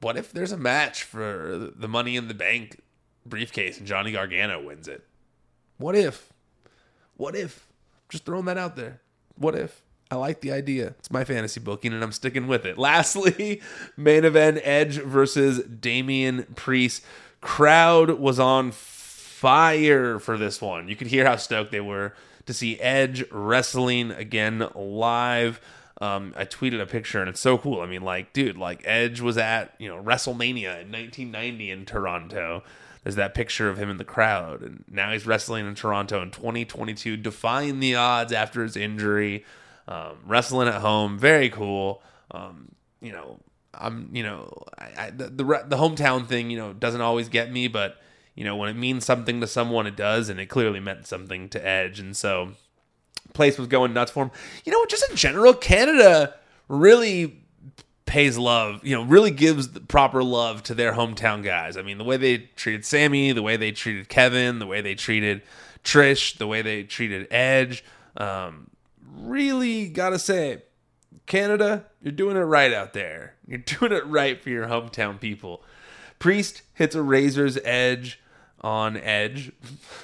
what 0.00 0.16
if 0.16 0.32
there's 0.32 0.52
a 0.52 0.56
match 0.56 1.02
for 1.02 1.72
the 1.74 1.88
Money 1.88 2.16
in 2.16 2.28
the 2.28 2.34
Bank 2.34 2.80
briefcase 3.26 3.78
and 3.78 3.86
Johnny 3.86 4.12
Gargano 4.12 4.62
wins 4.62 4.88
it? 4.88 5.04
What 5.78 5.94
if? 5.94 6.32
What 7.16 7.34
if? 7.34 7.66
Just 8.08 8.24
throwing 8.24 8.46
that 8.46 8.58
out 8.58 8.76
there. 8.76 9.00
What 9.36 9.54
if? 9.54 9.82
I 10.10 10.16
like 10.16 10.40
the 10.40 10.50
idea. 10.50 10.94
It's 10.98 11.10
my 11.10 11.24
fantasy 11.24 11.60
booking, 11.60 11.92
and 11.92 12.02
I'm 12.02 12.12
sticking 12.12 12.48
with 12.48 12.66
it. 12.66 12.76
Lastly, 12.78 13.60
main 13.96 14.24
event 14.24 14.60
Edge 14.64 14.98
versus 14.98 15.62
Damian 15.62 16.44
Priest. 16.56 17.04
Crowd 17.40 18.18
was 18.18 18.40
on 18.40 18.72
fire 18.72 20.18
for 20.18 20.36
this 20.36 20.60
one. 20.60 20.88
You 20.88 20.96
could 20.96 21.06
hear 21.06 21.24
how 21.24 21.36
stoked 21.36 21.70
they 21.70 21.80
were 21.80 22.12
to 22.46 22.52
see 22.52 22.78
Edge 22.80 23.24
wrestling 23.30 24.10
again 24.10 24.68
live. 24.74 25.60
Um, 26.00 26.34
I 26.36 26.44
tweeted 26.44 26.80
a 26.80 26.86
picture 26.86 27.20
and 27.20 27.28
it's 27.28 27.40
so 27.40 27.56
cool. 27.56 27.80
I 27.80 27.86
mean, 27.86 28.02
like, 28.02 28.32
dude, 28.32 28.56
like 28.56 28.82
Edge 28.84 29.20
was 29.20 29.38
at 29.38 29.74
you 29.78 29.88
know 29.88 30.02
WrestleMania 30.02 30.82
in 30.82 30.90
1990 30.90 31.70
in 31.70 31.86
Toronto. 31.86 32.62
There's 33.02 33.16
that 33.16 33.34
picture 33.34 33.68
of 33.68 33.78
him 33.78 33.90
in 33.90 33.96
the 33.96 34.04
crowd, 34.04 34.62
and 34.62 34.84
now 34.88 35.12
he's 35.12 35.26
wrestling 35.26 35.66
in 35.66 35.74
Toronto 35.74 36.20
in 36.20 36.30
2022, 36.30 37.16
defying 37.16 37.80
the 37.80 37.94
odds 37.94 38.32
after 38.32 38.62
his 38.62 38.76
injury, 38.76 39.44
um, 39.88 40.18
wrestling 40.26 40.68
at 40.68 40.82
home. 40.82 41.18
Very 41.18 41.48
cool. 41.48 42.02
Um, 42.30 42.72
you 43.00 43.12
know, 43.12 43.40
I'm, 43.72 44.10
you 44.12 44.22
know, 44.22 44.64
I, 44.78 45.06
I, 45.06 45.10
the, 45.10 45.28
the 45.28 45.44
the 45.66 45.76
hometown 45.76 46.26
thing, 46.26 46.50
you 46.50 46.58
know, 46.58 46.74
doesn't 46.74 47.00
always 47.00 47.28
get 47.28 47.50
me, 47.50 47.68
but 47.68 47.96
you 48.34 48.44
know, 48.44 48.56
when 48.56 48.68
it 48.68 48.76
means 48.76 49.04
something 49.04 49.40
to 49.40 49.46
someone, 49.46 49.86
it 49.86 49.96
does, 49.96 50.28
and 50.28 50.38
it 50.38 50.46
clearly 50.46 50.80
meant 50.80 51.06
something 51.06 51.48
to 51.50 51.66
Edge, 51.66 51.98
and 51.98 52.16
so 52.16 52.52
place 53.32 53.58
was 53.58 53.68
going 53.68 53.94
nuts 53.94 54.12
for 54.12 54.24
him. 54.24 54.30
You 54.64 54.72
know, 54.72 54.84
just 54.86 55.08
in 55.08 55.16
general, 55.16 55.54
Canada 55.54 56.34
really 56.68 57.39
pays 58.10 58.36
love, 58.36 58.84
you 58.84 58.92
know, 58.92 59.04
really 59.04 59.30
gives 59.30 59.68
proper 59.68 60.24
love 60.24 60.64
to 60.64 60.74
their 60.74 60.94
hometown 60.94 61.44
guys. 61.44 61.76
I 61.76 61.82
mean, 61.82 61.96
the 61.96 62.02
way 62.02 62.16
they 62.16 62.38
treated 62.56 62.84
Sami, 62.84 63.30
the 63.30 63.40
way 63.40 63.56
they 63.56 63.70
treated 63.70 64.08
Kevin, 64.08 64.58
the 64.58 64.66
way 64.66 64.80
they 64.80 64.96
treated 64.96 65.42
Trish, 65.84 66.36
the 66.36 66.48
way 66.48 66.60
they 66.60 66.82
treated 66.82 67.28
Edge. 67.30 67.84
Um, 68.16 68.68
really 69.14 69.88
gotta 69.88 70.18
say, 70.18 70.64
Canada, 71.26 71.86
you're 72.02 72.10
doing 72.10 72.36
it 72.36 72.40
right 72.40 72.72
out 72.72 72.94
there. 72.94 73.36
You're 73.46 73.58
doing 73.78 73.92
it 73.92 74.04
right 74.06 74.42
for 74.42 74.50
your 74.50 74.66
hometown 74.66 75.20
people. 75.20 75.62
Priest 76.18 76.62
hits 76.74 76.96
a 76.96 77.02
razor's 77.02 77.58
edge 77.62 78.20
on 78.60 78.96
Edge 78.96 79.52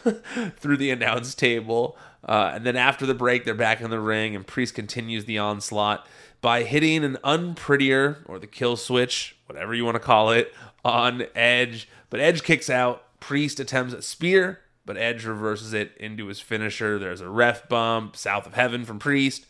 through 0.58 0.76
the 0.76 0.90
announce 0.90 1.34
table. 1.34 1.98
Uh, 2.24 2.52
and 2.54 2.64
then 2.64 2.76
after 2.76 3.04
the 3.04 3.14
break, 3.14 3.44
they're 3.44 3.54
back 3.54 3.80
in 3.80 3.90
the 3.90 3.98
ring, 3.98 4.36
and 4.36 4.46
Priest 4.46 4.76
continues 4.76 5.24
the 5.24 5.38
onslaught 5.38 6.06
by 6.40 6.62
hitting 6.62 7.04
an 7.04 7.16
unprettier 7.24 8.18
or 8.26 8.38
the 8.38 8.46
kill 8.46 8.76
switch, 8.76 9.36
whatever 9.46 9.74
you 9.74 9.84
want 9.84 9.96
to 9.96 10.00
call 10.00 10.30
it, 10.30 10.54
on 10.84 11.24
Edge. 11.34 11.88
But 12.10 12.20
Edge 12.20 12.42
kicks 12.42 12.70
out. 12.70 13.02
Priest 13.20 13.58
attempts 13.58 13.94
a 13.94 14.02
spear, 14.02 14.60
but 14.84 14.96
Edge 14.96 15.24
reverses 15.24 15.72
it 15.72 15.96
into 15.98 16.26
his 16.26 16.38
finisher. 16.38 16.98
There's 16.98 17.20
a 17.20 17.28
ref 17.28 17.68
bump 17.68 18.16
south 18.16 18.46
of 18.46 18.54
heaven 18.54 18.84
from 18.84 18.98
Priest. 18.98 19.46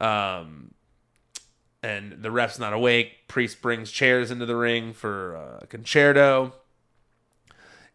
Um, 0.00 0.74
and 1.82 2.22
the 2.22 2.30
ref's 2.30 2.58
not 2.58 2.72
awake. 2.72 3.28
Priest 3.28 3.60
brings 3.60 3.90
chairs 3.90 4.30
into 4.30 4.46
the 4.46 4.56
ring 4.56 4.92
for 4.92 5.34
a 5.62 5.66
Con-Chair-To. 5.66 6.52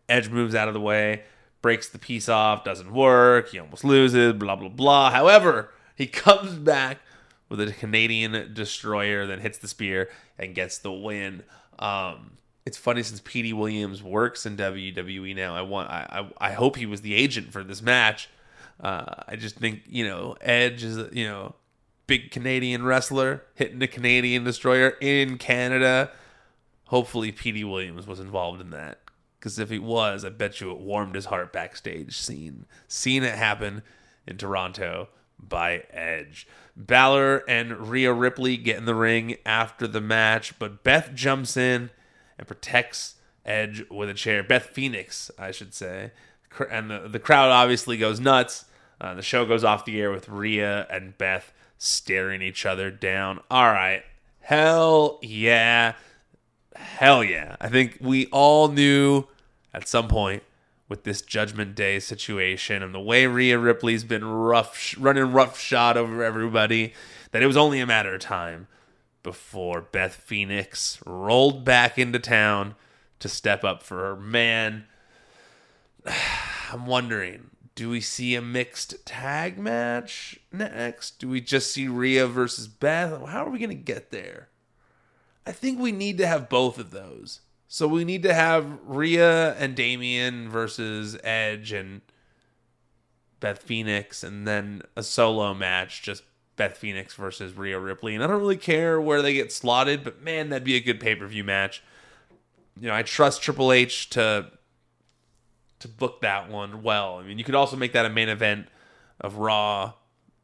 Edge 0.09 0.29
moves 0.29 0.55
out 0.55 0.67
of 0.67 0.73
the 0.73 0.79
way, 0.79 1.23
breaks 1.61 1.89
the 1.89 1.99
piece 1.99 2.29
off, 2.29 2.63
doesn't 2.63 2.93
work. 2.93 3.49
He 3.49 3.59
almost 3.59 3.83
loses, 3.83 4.33
blah, 4.33 4.55
blah, 4.55 4.69
blah. 4.69 5.11
However, 5.11 5.71
he 5.95 6.07
comes 6.07 6.53
back 6.53 6.99
with 7.49 7.61
a 7.61 7.71
Canadian 7.71 8.53
destroyer, 8.53 9.25
then 9.25 9.39
hits 9.39 9.57
the 9.57 9.67
spear 9.67 10.09
and 10.37 10.53
gets 10.55 10.77
the 10.77 10.91
win. 10.91 11.43
Um, 11.79 12.37
it's 12.65 12.77
funny 12.77 13.03
since 13.03 13.21
Petey 13.23 13.53
Williams 13.53 14.03
works 14.03 14.45
in 14.45 14.57
WWE 14.57 15.35
now. 15.35 15.55
I 15.55 15.61
want, 15.61 15.89
I, 15.89 16.27
I, 16.39 16.49
I 16.49 16.51
hope 16.51 16.75
he 16.75 16.85
was 16.85 17.01
the 17.01 17.13
agent 17.13 17.53
for 17.53 17.63
this 17.63 17.81
match. 17.81 18.29
Uh, 18.79 19.23
I 19.27 19.35
just 19.35 19.55
think 19.55 19.83
you 19.87 20.07
know 20.07 20.35
Edge 20.41 20.83
is 20.83 20.97
you 21.11 21.25
know 21.25 21.55
big 22.05 22.31
Canadian 22.31 22.83
wrestler 22.83 23.43
hitting 23.55 23.81
a 23.81 23.87
Canadian 23.87 24.43
destroyer 24.43 24.93
in 25.01 25.37
Canada. 25.37 26.11
Hopefully, 26.85 27.31
Petey 27.31 27.63
Williams 27.63 28.05
was 28.05 28.19
involved 28.19 28.61
in 28.61 28.69
that 28.71 28.99
because 29.39 29.57
if 29.57 29.69
he 29.69 29.79
was, 29.79 30.23
I 30.23 30.29
bet 30.29 30.61
you 30.61 30.71
it 30.71 30.79
warmed 30.79 31.15
his 31.15 31.25
heart 31.25 31.51
backstage. 31.51 32.17
Seeing 32.17 32.65
seeing 32.87 33.23
it 33.23 33.35
happen 33.35 33.81
in 34.27 34.37
Toronto 34.37 35.09
by 35.39 35.83
Edge. 35.91 36.47
Balor 36.75 37.43
and 37.47 37.89
Rhea 37.89 38.13
Ripley 38.13 38.55
get 38.57 38.77
in 38.77 38.85
the 38.85 38.95
ring 38.95 39.37
after 39.45 39.87
the 39.87 40.01
match, 40.01 40.57
but 40.59 40.83
Beth 40.83 41.11
jumps 41.13 41.57
in 41.57 41.89
and 42.37 42.47
protects 42.47 43.15
Edge 43.45 43.83
with 43.89 44.09
a 44.09 44.13
chair. 44.13 44.43
Beth 44.43 44.67
Phoenix, 44.67 45.31
I 45.39 45.51
should 45.51 45.73
say. 45.73 46.11
And 46.69 46.89
the, 46.89 47.07
the 47.07 47.19
crowd 47.19 47.49
obviously 47.49 47.97
goes 47.97 48.19
nuts. 48.19 48.65
Uh, 48.99 49.13
the 49.13 49.21
show 49.21 49.45
goes 49.45 49.63
off 49.63 49.85
the 49.85 49.99
air 49.99 50.11
with 50.11 50.27
Rhea 50.29 50.87
and 50.89 51.17
Beth 51.17 51.53
staring 51.77 52.41
each 52.41 52.65
other 52.65 52.91
down. 52.91 53.39
All 53.49 53.71
right. 53.71 54.03
Hell 54.41 55.19
yeah. 55.21 55.93
Hell 56.75 57.23
yeah. 57.23 57.55
I 57.59 57.69
think 57.69 57.97
we 58.01 58.27
all 58.27 58.69
knew 58.69 59.25
at 59.73 59.87
some 59.87 60.07
point 60.07 60.43
with 60.89 61.03
this 61.03 61.21
Judgment 61.21 61.75
Day 61.75 61.99
situation 61.99 62.81
and 62.81 62.93
the 62.93 62.99
way 62.99 63.27
Rhea 63.27 63.59
Ripley's 63.59 64.03
been 64.03 64.25
rough, 64.25 64.95
running 64.97 65.31
rough 65.31 65.59
shot 65.59 65.97
over 65.97 66.23
everybody, 66.23 66.93
that 67.31 67.43
it 67.43 67.47
was 67.47 67.57
only 67.57 67.79
a 67.79 67.85
matter 67.85 68.15
of 68.15 68.21
time 68.21 68.67
before 69.23 69.81
Beth 69.81 70.15
Phoenix 70.15 70.99
rolled 71.05 71.65
back 71.65 71.97
into 71.97 72.19
town 72.19 72.75
to 73.19 73.27
step 73.27 73.63
up 73.63 73.83
for 73.83 73.97
her 73.97 74.15
man. 74.15 74.85
I'm 76.71 76.85
wondering, 76.85 77.51
do 77.75 77.89
we 77.89 78.01
see 78.01 78.35
a 78.35 78.41
mixed 78.41 79.05
tag 79.05 79.57
match 79.59 80.39
next? 80.51 81.19
Do 81.19 81.29
we 81.29 81.41
just 81.41 81.71
see 81.71 81.87
Rhea 81.87 82.27
versus 82.27 82.67
Beth? 82.67 83.27
How 83.27 83.45
are 83.45 83.49
we 83.49 83.59
going 83.59 83.69
to 83.69 83.75
get 83.75 84.11
there? 84.11 84.49
I 85.45 85.51
think 85.51 85.79
we 85.79 85.91
need 85.91 86.17
to 86.17 86.27
have 86.27 86.49
both 86.49 86.77
of 86.77 86.91
those. 86.91 87.41
So 87.67 87.87
we 87.87 88.05
need 88.05 88.23
to 88.23 88.33
have 88.33 88.79
Rhea 88.85 89.53
and 89.55 89.75
Damian 89.75 90.49
versus 90.49 91.17
Edge 91.23 91.73
and 91.73 92.01
Beth 93.39 93.61
Phoenix, 93.61 94.23
and 94.23 94.47
then 94.47 94.81
a 94.95 95.03
solo 95.03 95.53
match, 95.53 96.01
just 96.01 96.23
Beth 96.55 96.77
Phoenix 96.77 97.13
versus 97.13 97.53
Rhea 97.53 97.77
Ripley. 97.77 98.15
And 98.15 98.23
I 98.23 98.27
don't 98.27 98.39
really 98.39 98.57
care 98.57 98.99
where 98.99 99.21
they 99.21 99.33
get 99.33 99.51
slotted, 99.51 100.03
but 100.03 100.23
man, 100.23 100.49
that'd 100.49 100.63
be 100.63 100.75
a 100.75 100.79
good 100.79 100.99
pay 100.99 101.15
per 101.15 101.27
view 101.27 101.43
match. 101.43 101.83
You 102.79 102.87
know, 102.87 102.95
I 102.95 103.03
trust 103.03 103.41
Triple 103.41 103.71
H 103.71 104.09
to 104.11 104.51
to 105.79 105.87
book 105.87 106.21
that 106.21 106.49
one 106.49 106.81
well. 106.81 107.17
I 107.17 107.23
mean, 107.23 107.37
you 107.37 107.43
could 107.43 107.53
also 107.53 107.77
make 107.77 107.93
that 107.93 108.05
a 108.05 108.09
main 108.09 108.29
event 108.29 108.67
of 109.21 109.37
Raw. 109.37 109.93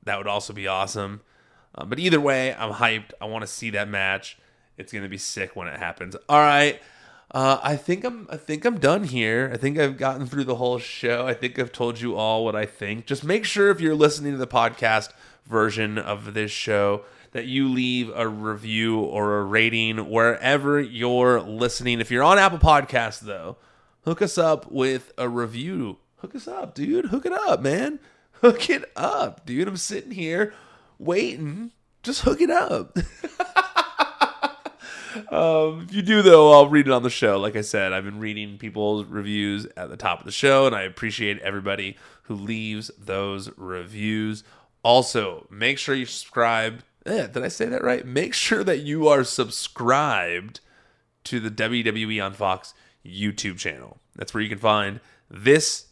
That 0.04 0.18
would 0.18 0.28
also 0.28 0.54
be 0.54 0.68
awesome. 0.68 1.22
Uh, 1.74 1.86
but 1.86 1.98
either 1.98 2.22
way, 2.22 2.54
I'm 2.54 2.74
hyped. 2.74 3.12
I 3.20 3.26
want 3.26 3.42
to 3.42 3.48
see 3.48 3.72
that 3.72 3.88
match. 3.88 4.38
It's 4.78 4.92
gonna 4.94 5.10
be 5.10 5.18
sick 5.18 5.56
when 5.56 5.68
it 5.68 5.80
happens. 5.80 6.16
All 6.30 6.40
right. 6.40 6.82
Uh, 7.34 7.60
I 7.64 7.76
think 7.78 8.04
I'm. 8.04 8.28
I 8.30 8.38
think 8.38 8.64
I'm 8.64 8.78
done 8.78 9.06
here. 9.06 9.50
I 9.52 9.58
think 9.58 9.80
I've 9.80 9.98
gotten 9.98 10.28
through 10.28 10.44
the 10.44 10.56
whole 10.56 10.78
show. 10.78 11.26
I 11.26 11.34
think 11.34 11.58
I've 11.58 11.72
told 11.72 12.00
you 12.00 12.16
all 12.16 12.46
what 12.46 12.56
I 12.56 12.68
think. 12.68 13.08
Just 13.08 13.24
make 13.24 13.44
sure 13.44 13.72
if 13.72 13.82
you're 13.82 13.96
listening 13.96 14.34
to 14.34 14.38
the 14.38 14.46
podcast 14.46 15.10
version 15.46 15.98
of 15.98 16.36
this 16.36 16.52
show 16.52 17.04
that 17.32 17.46
you 17.46 17.68
leave 17.68 18.12
a 18.16 18.28
review 18.28 19.00
or 19.00 19.40
a 19.40 19.44
rating 19.44 20.12
wherever 20.12 20.80
you're 20.80 21.42
listening. 21.42 22.00
If 22.00 22.12
you're 22.12 22.24
on 22.24 22.38
Apple 22.38 22.60
Podcasts, 22.60 23.20
though, 23.20 23.58
hook 24.06 24.22
us 24.22 24.38
up 24.38 24.72
with 24.72 25.12
a 25.18 25.28
review. 25.28 25.98
Hook 26.18 26.36
us 26.36 26.48
up, 26.48 26.76
dude. 26.76 27.06
Hook 27.06 27.26
it 27.26 27.34
up, 27.34 27.62
man. 27.62 28.00
Hook 28.42 28.70
it 28.70 28.92
up, 28.96 29.46
dude. 29.46 29.68
I'm 29.68 29.78
sitting 29.78 30.12
here 30.12 30.54
waiting. 31.00 31.72
Just 32.04 32.22
hook 32.22 32.42
it 32.42 32.52
up. 32.52 32.96
Um, 35.32 35.88
if 35.90 35.94
you 35.94 36.02
do, 36.02 36.22
though, 36.22 36.52
I'll 36.52 36.68
read 36.68 36.88
it 36.88 36.92
on 36.92 37.04
the 37.04 37.10
show. 37.10 37.40
Like 37.40 37.56
I 37.56 37.62
said, 37.62 37.94
I've 37.94 38.04
been 38.04 38.20
reading 38.20 38.58
people's 38.58 39.06
reviews 39.06 39.68
at 39.78 39.90
the 39.90 39.98
top 39.98 40.20
of 40.20 40.26
the 40.26 40.32
show, 40.32 40.66
and 40.66 40.76
I 40.76 40.82
appreciate 40.82 41.40
everybody 41.40 41.98
who 42.24 42.36
leaves 42.36 42.92
those 42.98 43.50
reviews. 43.58 44.44
Also, 44.84 45.48
make 45.50 45.78
sure 45.78 45.96
you 45.96 46.06
subscribe. 46.06 46.84
Eh, 47.06 47.28
did 47.28 47.44
I 47.44 47.48
say 47.48 47.66
that 47.66 47.84
right? 47.84 48.06
Make 48.06 48.34
sure 48.34 48.64
that 48.64 48.80
you 48.80 49.08
are 49.08 49.24
subscribed 49.24 50.60
to 51.26 51.40
the 51.40 51.52
WWE 51.52 52.24
on 52.24 52.34
Fox 52.34 52.74
YouTube 53.06 53.58
channel. 53.58 53.98
That's 54.16 54.34
where 54.34 54.44
you 54.44 54.50
can 54.50 54.60
find 54.60 55.00
this. 55.30 55.88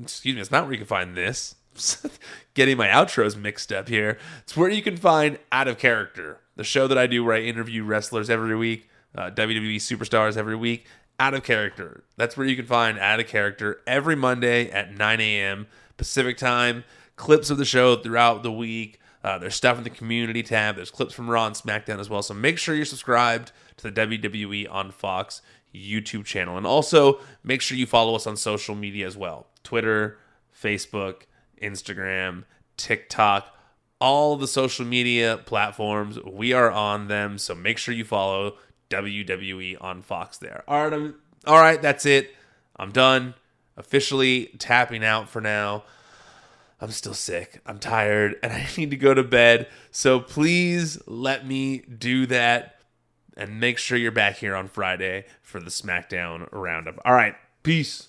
Excuse 0.00 0.34
me, 0.34 0.40
it's 0.40 0.50
not 0.50 0.64
where 0.64 0.72
you 0.72 0.78
can 0.78 0.86
find 0.86 1.16
this. 1.16 1.54
getting 2.54 2.76
my 2.76 2.88
outros 2.88 3.36
mixed 3.36 3.72
up 3.72 3.88
here. 3.88 4.18
It's 4.42 4.56
where 4.56 4.70
you 4.70 4.82
can 4.82 4.96
find 4.96 5.38
Out 5.52 5.68
of 5.68 5.78
Character, 5.78 6.40
the 6.56 6.64
show 6.64 6.86
that 6.86 6.98
I 6.98 7.06
do 7.06 7.24
where 7.24 7.36
I 7.36 7.40
interview 7.40 7.84
wrestlers 7.84 8.30
every 8.30 8.56
week, 8.56 8.88
uh, 9.14 9.30
WWE 9.30 9.76
superstars 9.76 10.36
every 10.36 10.56
week. 10.56 10.86
Out 11.20 11.34
of 11.34 11.44
Character. 11.44 12.02
That's 12.16 12.36
where 12.36 12.46
you 12.46 12.56
can 12.56 12.66
find 12.66 12.98
Out 12.98 13.20
of 13.20 13.28
Character 13.28 13.80
every 13.86 14.16
Monday 14.16 14.68
at 14.70 14.96
9 14.96 15.20
a.m. 15.20 15.68
Pacific 15.96 16.36
time. 16.36 16.82
Clips 17.14 17.50
of 17.50 17.58
the 17.58 17.64
show 17.64 17.94
throughout 17.94 18.42
the 18.42 18.50
week. 18.50 18.98
Uh, 19.22 19.38
there's 19.38 19.54
stuff 19.54 19.78
in 19.78 19.84
the 19.84 19.90
community 19.90 20.42
tab. 20.42 20.74
There's 20.74 20.90
clips 20.90 21.14
from 21.14 21.30
Raw 21.30 21.46
and 21.46 21.54
SmackDown 21.54 22.00
as 22.00 22.10
well. 22.10 22.22
So 22.22 22.34
make 22.34 22.58
sure 22.58 22.74
you're 22.74 22.84
subscribed 22.84 23.52
to 23.76 23.90
the 23.90 24.06
WWE 24.06 24.70
on 24.70 24.90
Fox 24.90 25.40
YouTube 25.74 26.24
channel. 26.24 26.56
And 26.56 26.66
also 26.66 27.20
make 27.42 27.60
sure 27.60 27.76
you 27.76 27.86
follow 27.86 28.14
us 28.14 28.26
on 28.26 28.36
social 28.36 28.74
media 28.74 29.06
as 29.06 29.16
well 29.16 29.46
Twitter, 29.62 30.18
Facebook, 30.54 31.22
Instagram, 31.62 32.44
TikTok, 32.76 33.53
all 34.00 34.36
the 34.36 34.48
social 34.48 34.84
media 34.84 35.40
platforms. 35.44 36.18
We 36.24 36.52
are 36.52 36.70
on 36.70 37.08
them. 37.08 37.38
So 37.38 37.54
make 37.54 37.78
sure 37.78 37.94
you 37.94 38.04
follow 38.04 38.56
WWE 38.90 39.76
on 39.80 40.02
Fox 40.02 40.38
there. 40.38 40.64
All 40.68 40.84
right, 40.84 40.92
I'm, 40.92 41.14
all 41.46 41.58
right, 41.58 41.80
that's 41.80 42.06
it. 42.06 42.34
I'm 42.76 42.92
done. 42.92 43.34
Officially 43.76 44.54
tapping 44.58 45.04
out 45.04 45.28
for 45.28 45.40
now. 45.40 45.84
I'm 46.80 46.90
still 46.90 47.14
sick. 47.14 47.60
I'm 47.66 47.78
tired 47.78 48.36
and 48.42 48.52
I 48.52 48.68
need 48.76 48.90
to 48.90 48.96
go 48.96 49.14
to 49.14 49.22
bed. 49.22 49.68
So 49.90 50.20
please 50.20 51.00
let 51.06 51.46
me 51.46 51.78
do 51.78 52.26
that 52.26 52.76
and 53.36 53.58
make 53.58 53.78
sure 53.78 53.98
you're 53.98 54.12
back 54.12 54.36
here 54.36 54.54
on 54.54 54.68
Friday 54.68 55.24
for 55.42 55.60
the 55.60 55.70
SmackDown 55.70 56.48
roundup. 56.52 57.00
All 57.04 57.14
right, 57.14 57.34
peace. 57.62 58.08